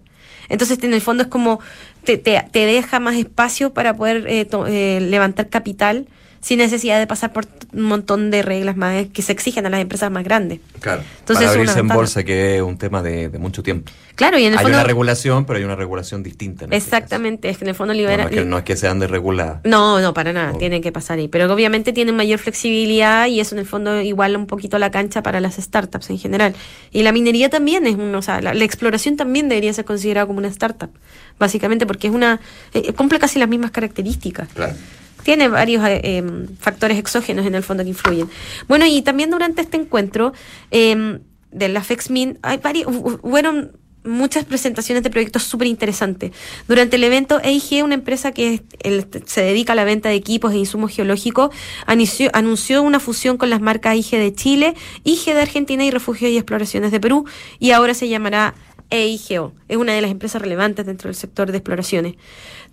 Entonces, 0.49 0.83
en 0.83 0.95
el 0.95 1.01
fondo 1.01 1.25
es 1.25 1.29
como 1.29 1.61
te, 2.05 2.17
te, 2.17 2.41
deja 2.53 3.01
más 3.01 3.17
espacio 3.17 3.75
para 3.75 3.95
poder 3.95 4.27
eh, 4.29 4.49
eh, 4.69 5.01
levantar 5.03 5.49
capital 5.49 6.07
sin 6.47 6.59
necesidad 6.61 7.01
de 7.01 7.09
pasar 7.09 7.33
por 7.33 7.45
un 7.73 7.83
montón 7.83 8.31
de 8.31 8.41
reglas 8.41 8.77
más 8.77 9.07
que 9.13 9.21
se 9.21 9.33
exigen 9.33 9.67
a 9.67 9.69
las 9.69 9.81
empresas 9.81 10.13
más 10.13 10.23
grandes. 10.23 10.61
Claro. 10.79 11.03
Entonces, 11.19 11.45
para 11.45 11.59
abrirse 11.59 11.81
en 11.81 11.89
bolsa, 11.89 12.23
que 12.23 12.55
es 12.55 12.63
un 12.63 12.79
tema 12.79 13.03
de, 13.03 13.31
mucho 13.31 13.65
tiempo. 13.65 13.91
Claro, 14.15 14.39
y 14.39 14.45
en 14.45 14.53
el 14.53 14.59
hay 14.61 14.67
una 14.67 14.85
regulación, 14.85 15.45
pero 15.45 15.59
hay 15.59 15.65
una 15.65 15.75
regulación 15.75 16.23
distinta. 16.23 16.67
Este 16.67 16.77
exactamente, 16.77 17.49
es 17.49 17.59
que 17.59 17.65
en 17.65 17.71
el 17.71 17.75
fondo 17.75 17.95
libera. 17.95 18.23
No, 18.23 18.29
es 18.29 18.35
que, 18.37 18.45
no 18.45 18.59
es 18.59 18.63
que 18.63 18.77
sean 18.77 19.01
desreguladas. 19.01 19.59
No, 19.65 20.01
no, 20.01 20.15
para 20.15 20.33
nada, 20.33 20.57
tienen 20.57 20.83
que 20.83 20.93
pasar 20.93 21.19
ahí. 21.19 21.27
Pero 21.27 21.53
obviamente 21.53 21.93
tienen 21.93 22.15
mayor 22.15 22.39
flexibilidad 22.39 23.27
y 23.27 23.41
eso 23.41 23.57
en 23.57 23.59
el 23.59 23.67
fondo 23.67 24.01
iguala 24.01 24.39
un 24.39 24.47
poquito 24.47 24.79
la 24.79 24.93
cancha 24.93 25.25
para 25.25 25.41
las 25.41 25.57
startups 25.57 26.11
en 26.11 26.19
general. 26.21 26.55
Y 26.93 27.03
la 27.03 27.11
minería 27.11 27.51
también 27.51 27.89
es 27.89 27.97
un, 27.97 28.15
o 28.15 28.23
sea, 28.23 28.41
la, 28.41 28.53
exploración 28.53 29.17
también 29.17 29.49
debería 29.49 29.73
ser 29.73 29.85
considerada 29.85 30.29
como 30.29 30.39
una 30.39 30.49
startup, 30.49 30.91
básicamente 31.41 31.87
porque 31.87 32.07
es 32.07 32.15
una, 32.15 32.39
eh, 32.73 32.93
cumple 32.93 33.19
casi 33.19 33.41
las 33.41 33.49
mismas 33.49 33.73
características. 33.73 34.49
Claro 34.55 34.77
tiene 35.27 35.49
varios 35.49 35.85
eh, 35.85 36.01
em, 36.05 36.47
factores 36.57 36.97
exógenos 36.99 37.45
en 37.47 37.57
el 37.57 37.65
fondo 37.65 37.83
que 37.83 37.89
influyen. 37.89 38.31
Bueno, 38.69 38.87
y 38.87 39.03
también 39.03 39.29
durante 39.29 39.61
este 39.61 39.77
encuentro 39.77 40.33
eh, 40.71 41.19
de 41.51 41.69
la 41.69 41.83
FEXMIN, 41.83 42.39
hay 42.43 42.59
varios, 42.59 42.87
fueron 43.23 43.73
muchas 44.05 44.45
presentaciones 44.45 45.03
de 45.03 45.11
proyectos 45.11 45.43
súper 45.43 45.67
interesantes. 45.67 46.31
Durante 46.69 46.95
el 46.95 47.03
evento, 47.03 47.41
EIG, 47.43 47.83
una 47.83 47.95
empresa 47.95 48.31
que 48.31 48.63
se 49.25 49.41
dedica 49.41 49.73
a 49.73 49.77
la 49.77 49.83
venta 49.83 50.11
de 50.11 50.15
equipos 50.15 50.53
e 50.53 50.59
insumos 50.59 50.93
geológicos, 50.95 51.51
anunció, 51.87 52.31
anunció, 52.33 52.85
una 52.85 53.01
fusión 53.01 53.37
con 53.37 53.51
las 53.51 53.61
marcas 53.61 53.97
IG 53.97 54.13
de 54.13 54.33
Chile, 54.33 54.75
IG 55.03 55.35
de 55.35 55.41
Argentina 55.41 55.85
y 55.85 55.91
Refugio 55.91 56.29
y 56.29 56.37
Exploraciones 56.37 56.93
de 56.93 57.01
Perú, 57.01 57.25
y 57.59 57.73
ahora 57.73 57.95
se 57.95 58.09
llamará 58.09 58.55
EIGO. 58.91 59.53
Es 59.69 59.77
una 59.77 59.93
de 59.93 60.01
las 60.01 60.11
empresas 60.11 60.41
relevantes 60.41 60.87
dentro 60.87 61.09
del 61.09 61.17
sector 61.17 61.51
de 61.51 61.59
exploraciones. 61.59 62.15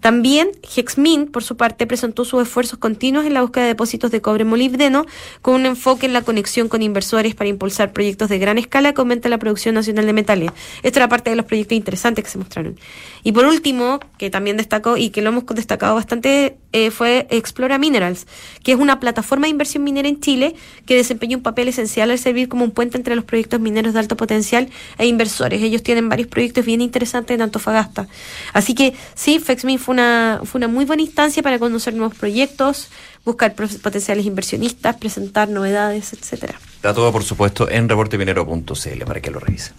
También 0.04 0.50
Hexmin, 0.76 1.28
por 1.28 1.46
su 1.46 1.56
parte, 1.56 1.88
presentó 1.88 2.26
sus 2.26 2.42
esfuerzos 2.42 2.78
continuos 2.78 3.26
en 3.26 3.34
la 3.34 3.42
búsqueda 3.42 3.64
de 3.64 3.70
depósitos 3.70 4.12
de 4.12 4.20
cobre 4.20 4.44
molibdeno, 4.44 5.06
con 5.42 5.56
un 5.56 5.66
enfoque 5.66 6.06
en 6.06 6.12
la 6.12 6.24
conexión 6.24 6.68
con 6.68 6.82
inversores 6.82 7.36
para 7.36 7.50
impulsar 7.50 7.94
proyectos 7.94 8.28
de 8.28 8.38
gran 8.38 8.58
escala 8.58 8.94
que 8.94 9.00
aumenten 9.00 9.32
la 9.32 9.38
producción 9.38 9.76
nacional 9.76 10.06
de 10.06 10.12
metales. 10.12 10.52
Esto 10.84 11.00
era 11.00 11.08
parte 11.08 11.30
de 11.30 11.38
los 11.38 11.46
proyectos 11.46 11.78
interesantes 11.78 12.26
que 12.26 12.30
se 12.30 12.38
mostraron. 12.38 12.78
Y 13.24 13.32
por 13.32 13.46
último, 13.46 14.02
que 14.18 14.30
también 14.30 14.58
destacó 14.58 14.98
y 14.98 15.10
que 15.10 15.22
lo 15.22 15.30
hemos 15.30 15.46
destacado 15.46 15.96
bastante, 15.96 16.58
eh, 16.74 16.92
fue 16.92 17.26
Explora 17.30 17.78
Minerals, 17.78 18.28
que 18.62 18.74
es 18.74 18.78
una 18.78 19.00
plataforma 19.00 19.46
de 19.46 19.52
inversión 19.52 19.86
minera 19.86 20.10
en 20.10 20.20
Chile 20.20 20.54
que 20.86 20.98
desempeña 20.98 21.38
un 21.38 21.44
papel 21.44 21.70
esencial 21.70 22.12
al 22.12 22.20
servir 22.20 22.50
como 22.50 22.66
un 22.66 22.72
puente 22.72 22.98
entre 22.98 23.16
los 23.16 23.24
proyectos 23.24 23.62
mineros 23.62 23.94
de 23.94 24.00
alto 24.00 24.18
potencial 24.18 24.68
e 24.98 25.06
inversores. 25.06 25.64
Ellos 25.64 25.82
tienen 25.82 26.10
varios 26.10 26.28
proyectos 26.28 26.66
bien 26.66 26.82
interesantes 26.82 27.36
en 27.36 27.42
Antofagasta. 27.42 28.10
Así 28.52 28.76
que 28.76 28.94
sí, 29.16 29.40
Fexmin 29.40 29.80
fue 29.80 29.93
una, 29.94 30.42
fue 30.44 30.60
una 30.60 30.68
muy 30.68 30.86
buena 30.86 31.02
instancia 31.02 31.42
para 31.42 31.60
conocer 31.60 31.94
nuevos 31.94 32.18
proyectos, 32.18 32.90
buscar 33.26 33.56
potenciales 33.56 34.26
inversionistas, 34.26 34.96
presentar 34.98 35.50
novedades, 35.50 36.14
etcétera. 36.14 36.60
Está 36.76 36.94
todo, 36.94 37.12
por 37.12 37.24
supuesto, 37.24 37.70
en 37.70 37.88
reporteminero.cl 37.88 39.06
para 39.06 39.22
que 39.22 39.32
lo 39.32 39.40
revisen. 39.40 39.74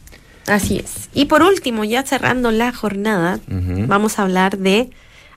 Así 0.46 0.78
es. 0.78 1.08
Y 1.14 1.26
por 1.26 1.42
último, 1.42 1.84
ya 1.84 2.02
cerrando 2.02 2.50
la 2.50 2.72
jornada, 2.72 3.40
vamos 3.46 4.18
a 4.18 4.22
hablar 4.22 4.58
de 4.58 4.90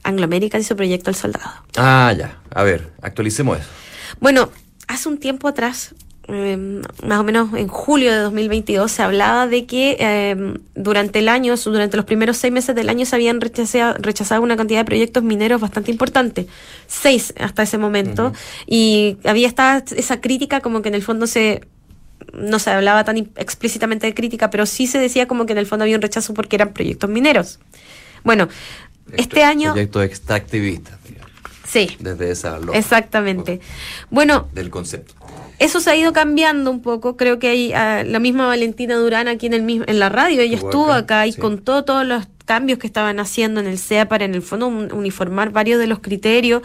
Anglo 0.03 0.25
American 0.25 0.61
y 0.61 0.63
su 0.63 0.75
proyecto 0.75 1.09
El 1.09 1.15
Soldado. 1.15 1.51
Ah, 1.77 2.13
ya. 2.17 2.39
A 2.53 2.63
ver, 2.63 2.91
actualicemos 3.01 3.59
eso. 3.59 3.67
Bueno, 4.19 4.51
hace 4.87 5.09
un 5.09 5.17
tiempo 5.17 5.47
atrás 5.47 5.93
Em, 6.29 6.81
más 7.05 7.19
o 7.19 7.23
menos 7.23 7.53
en 7.53 7.69
julio 7.69 8.11
de 8.11 8.17
2022, 8.17 8.91
se 8.91 9.01
hablaba 9.01 9.47
de 9.47 9.65
que 9.65 9.95
em, 9.99 10.55
durante 10.75 11.19
el 11.19 11.29
año, 11.29 11.55
durante 11.55 11.95
los 11.95 12.05
primeros 12.05 12.35
seis 12.35 12.51
meses 12.51 12.75
del 12.75 12.89
año, 12.89 13.05
se 13.05 13.15
habían 13.15 13.39
rechazado, 13.39 13.95
rechazado 13.99 14.41
una 14.41 14.57
cantidad 14.57 14.81
de 14.81 14.85
proyectos 14.85 15.23
mineros 15.23 15.61
bastante 15.61 15.89
importante, 15.89 16.47
seis 16.85 17.33
hasta 17.39 17.63
ese 17.63 17.77
momento, 17.77 18.33
y 18.65 19.17
había 19.23 19.47
esta, 19.47 19.81
esa 19.95 20.19
crítica 20.19 20.59
como 20.59 20.81
que 20.81 20.89
en 20.89 20.95
el 20.95 21.03
fondo 21.03 21.27
se 21.27 21.61
no 22.33 22.59
se 22.59 22.71
hablaba 22.71 23.05
tan 23.05 23.17
explícitamente 23.17 24.05
de 24.05 24.13
crítica, 24.13 24.49
pero 24.49 24.65
sí 24.65 24.85
se 24.85 24.99
decía 24.99 25.27
como 25.27 25.45
que 25.45 25.53
en 25.53 25.59
el 25.59 25.65
fondo 25.65 25.83
había 25.83 25.95
un 25.95 26.01
rechazo 26.01 26.33
porque 26.33 26.57
eran 26.57 26.73
proyectos 26.73 27.09
mineros. 27.09 27.59
Bueno, 28.23 28.49
este 29.13 29.43
año... 29.43 29.71
Proyectos 29.71 30.03
extractivistas. 30.03 30.97
Sí. 31.67 31.95
Desde 31.99 32.31
esa 32.31 32.57
lógica. 32.57 32.77
Exactamente. 32.77 33.59
Bueno. 34.09 34.47
Del 34.53 34.69
concepto. 34.69 35.13
Eso 35.59 35.79
se 35.79 35.89
ha 35.89 35.95
ido 35.95 36.13
cambiando 36.13 36.69
un 36.69 36.81
poco. 36.81 37.17
Creo 37.17 37.39
que 37.39 37.47
hay 37.49 37.73
ah, 37.73 38.03
la 38.05 38.19
misma 38.19 38.47
Valentina 38.47 38.95
Durán 38.95 39.27
aquí 39.27 39.47
en, 39.47 39.53
el 39.53 39.63
mismo, 39.63 39.85
en 39.87 39.99
la 39.99 40.09
radio. 40.09 40.41
Ella 40.41 40.55
estuvo 40.55 40.91
acá, 40.91 41.25
y 41.27 41.33
contó 41.33 41.83
todos 41.83 42.05
los 42.05 42.27
cambios 42.45 42.79
que 42.79 42.87
estaban 42.87 43.19
haciendo 43.19 43.59
en 43.59 43.67
el 43.67 43.77
SEA 43.77 44.07
para 44.07 44.25
en 44.25 44.33
el 44.33 44.41
fondo 44.41 44.67
uniformar 44.67 45.51
varios 45.51 45.79
de 45.79 45.87
los 45.87 45.99
criterios. 45.99 46.61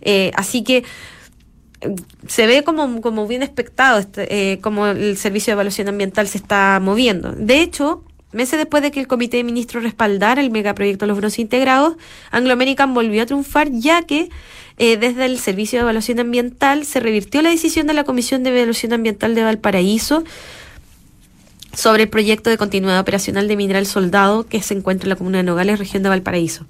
Eh, 0.00 0.30
así 0.34 0.62
que 0.62 0.84
eh, 1.80 1.94
se 2.26 2.46
ve 2.46 2.64
como, 2.64 3.00
como 3.00 3.26
bien 3.26 3.42
expectado 3.42 3.98
este, 3.98 4.52
eh, 4.52 4.60
como 4.60 4.86
el 4.86 5.16
servicio 5.16 5.50
de 5.50 5.54
evaluación 5.54 5.88
ambiental 5.88 6.28
se 6.28 6.38
está 6.38 6.80
moviendo. 6.80 7.32
De 7.32 7.60
hecho, 7.60 8.04
meses 8.32 8.58
después 8.58 8.82
de 8.82 8.90
que 8.90 9.00
el 9.00 9.06
Comité 9.06 9.38
de 9.38 9.44
Ministros 9.44 9.82
respaldara 9.82 10.40
el 10.40 10.50
megaproyecto 10.50 11.06
Los 11.06 11.16
Bronce 11.16 11.40
Integrados, 11.40 11.96
Anglo 12.30 12.52
American 12.52 12.94
volvió 12.94 13.22
a 13.22 13.26
triunfar 13.26 13.70
ya 13.70 14.02
que 14.02 14.28
eh, 14.78 14.96
desde 14.96 15.24
el 15.24 15.38
Servicio 15.38 15.78
de 15.78 15.82
Evaluación 15.82 16.20
Ambiental 16.20 16.84
se 16.84 17.00
revirtió 17.00 17.40
la 17.42 17.50
decisión 17.50 17.86
de 17.86 17.94
la 17.94 18.04
Comisión 18.04 18.42
de 18.42 18.50
Evaluación 18.50 18.92
Ambiental 18.92 19.34
de 19.34 19.42
Valparaíso 19.42 20.24
sobre 21.72 22.04
el 22.04 22.08
proyecto 22.08 22.50
de 22.50 22.58
continuidad 22.58 23.00
operacional 23.00 23.48
de 23.48 23.56
Mineral 23.56 23.86
Soldado 23.86 24.46
que 24.46 24.62
se 24.62 24.74
encuentra 24.74 25.06
en 25.06 25.10
la 25.10 25.16
comuna 25.16 25.38
de 25.38 25.44
Nogales, 25.44 25.78
región 25.78 26.02
de 26.02 26.08
Valparaíso. 26.08 26.66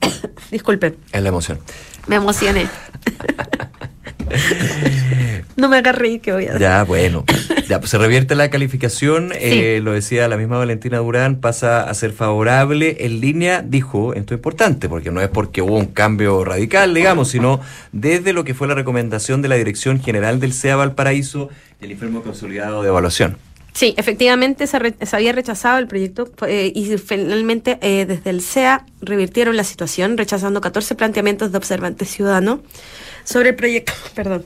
Disculpe. 0.50 0.96
Es 1.12 1.22
la 1.22 1.28
emoción. 1.28 1.60
Me 2.06 2.16
emocioné. 2.16 2.68
no 5.56 5.68
me 5.68 5.76
hagas 5.76 5.94
reír 5.94 6.20
que 6.20 6.32
voy 6.32 6.46
a 6.46 6.58
Ya, 6.58 6.84
bueno. 6.84 7.24
Ya, 7.68 7.78
pues 7.78 7.90
se 7.90 7.98
revierte 7.98 8.34
la 8.34 8.50
calificación, 8.50 9.32
eh, 9.34 9.80
lo 9.82 9.92
decía 9.92 10.26
la 10.26 10.36
misma 10.36 10.58
Valentina 10.58 10.98
Durán, 10.98 11.36
pasa 11.36 11.88
a 11.88 11.94
ser 11.94 12.12
favorable. 12.12 12.96
En 13.00 13.20
línea 13.20 13.62
dijo, 13.62 14.14
esto 14.14 14.34
es 14.34 14.38
importante, 14.38 14.88
porque 14.88 15.10
no 15.10 15.20
es 15.20 15.28
porque 15.28 15.62
hubo 15.62 15.76
un 15.76 15.86
cambio 15.86 16.44
radical, 16.44 16.94
digamos, 16.94 17.28
sino 17.28 17.60
desde 17.92 18.32
lo 18.32 18.42
que 18.42 18.54
fue 18.54 18.66
la 18.66 18.74
recomendación 18.74 19.40
de 19.42 19.48
la 19.48 19.54
Dirección 19.54 20.00
General 20.00 20.40
del 20.40 20.52
CEA 20.52 20.76
Valparaíso 20.76 21.48
y 21.80 21.84
el 21.84 21.92
informe 21.92 22.20
consolidado 22.22 22.82
de 22.82 22.88
evaluación. 22.88 23.36
Sí, 23.72 23.94
efectivamente 23.96 24.66
se, 24.66 24.76
había 25.12 25.32
rechazado 25.32 25.78
el 25.78 25.86
proyecto 25.86 26.28
eh, 26.46 26.72
y 26.74 26.96
finalmente 26.98 27.78
eh, 27.82 28.04
desde 28.04 28.30
el 28.30 28.42
CEA 28.42 28.84
revirtieron 29.00 29.56
la 29.56 29.64
situación, 29.64 30.18
rechazando 30.18 30.60
14 30.60 30.96
planteamientos 30.96 31.52
de 31.52 31.58
observante 31.58 32.04
ciudadano 32.04 32.62
sobre 33.24 33.50
el 33.50 33.54
proyecto. 33.56 33.92
Perdón. 34.14 34.44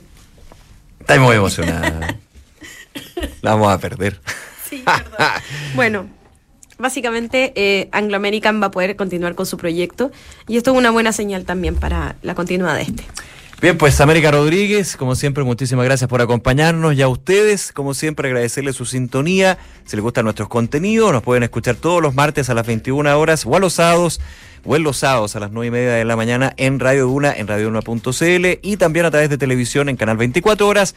Estoy 0.99 1.19
muy 1.19 1.35
emocionada. 1.35 2.15
La 3.41 3.51
vamos 3.51 3.71
a 3.71 3.77
perder. 3.77 4.19
Sí, 4.67 4.83
perdón. 4.83 5.27
bueno, 5.75 6.09
básicamente 6.79 7.53
eh, 7.55 7.89
Anglo 7.91 8.17
American 8.17 8.61
va 8.61 8.67
a 8.67 8.71
poder 8.71 8.95
continuar 8.95 9.35
con 9.35 9.45
su 9.45 9.57
proyecto 9.57 10.11
y 10.47 10.57
esto 10.57 10.71
es 10.71 10.77
una 10.77 10.89
buena 10.89 11.11
señal 11.11 11.45
también 11.45 11.75
para 11.75 12.15
la 12.23 12.33
continuidad 12.33 12.75
de 12.75 12.81
este. 12.81 13.03
Bien, 13.65 13.79
pues 13.79 13.99
América 13.99 14.29
Rodríguez, 14.29 14.95
como 14.95 15.15
siempre, 15.15 15.43
muchísimas 15.43 15.85
gracias 15.85 16.07
por 16.07 16.21
acompañarnos 16.21 16.93
y 16.93 17.01
a 17.01 17.07
ustedes, 17.07 17.71
como 17.71 17.95
siempre, 17.95 18.27
agradecerles 18.27 18.75
su 18.75 18.85
sintonía. 18.85 19.57
Si 19.85 19.95
les 19.95 20.03
gustan 20.03 20.25
nuestros 20.25 20.49
contenidos, 20.49 21.11
nos 21.11 21.23
pueden 21.23 21.41
escuchar 21.41 21.73
todos 21.73 21.99
los 21.99 22.13
martes 22.13 22.47
a 22.51 22.53
las 22.53 22.67
21 22.67 23.19
horas 23.19 23.43
o 23.43 23.55
a 23.55 23.59
los 23.59 23.73
sábados 23.73 24.21
o 24.65 24.75
en 24.75 24.83
los 24.83 24.97
sábados 24.97 25.35
a 25.35 25.39
las 25.39 25.51
9 25.51 25.67
y 25.67 25.71
media 25.71 25.93
de 25.93 26.05
la 26.05 26.15
mañana 26.15 26.53
en 26.57 26.79
Radio 26.79 27.07
Duna, 27.07 27.33
en 27.35 27.47
Radio 27.47 27.71
Duna.cl 27.71 28.59
y 28.61 28.77
también 28.77 29.07
a 29.07 29.09
través 29.09 29.31
de 29.31 29.39
televisión 29.39 29.89
en 29.89 29.95
Canal 29.95 30.17
24 30.17 30.67
Horas 30.67 30.93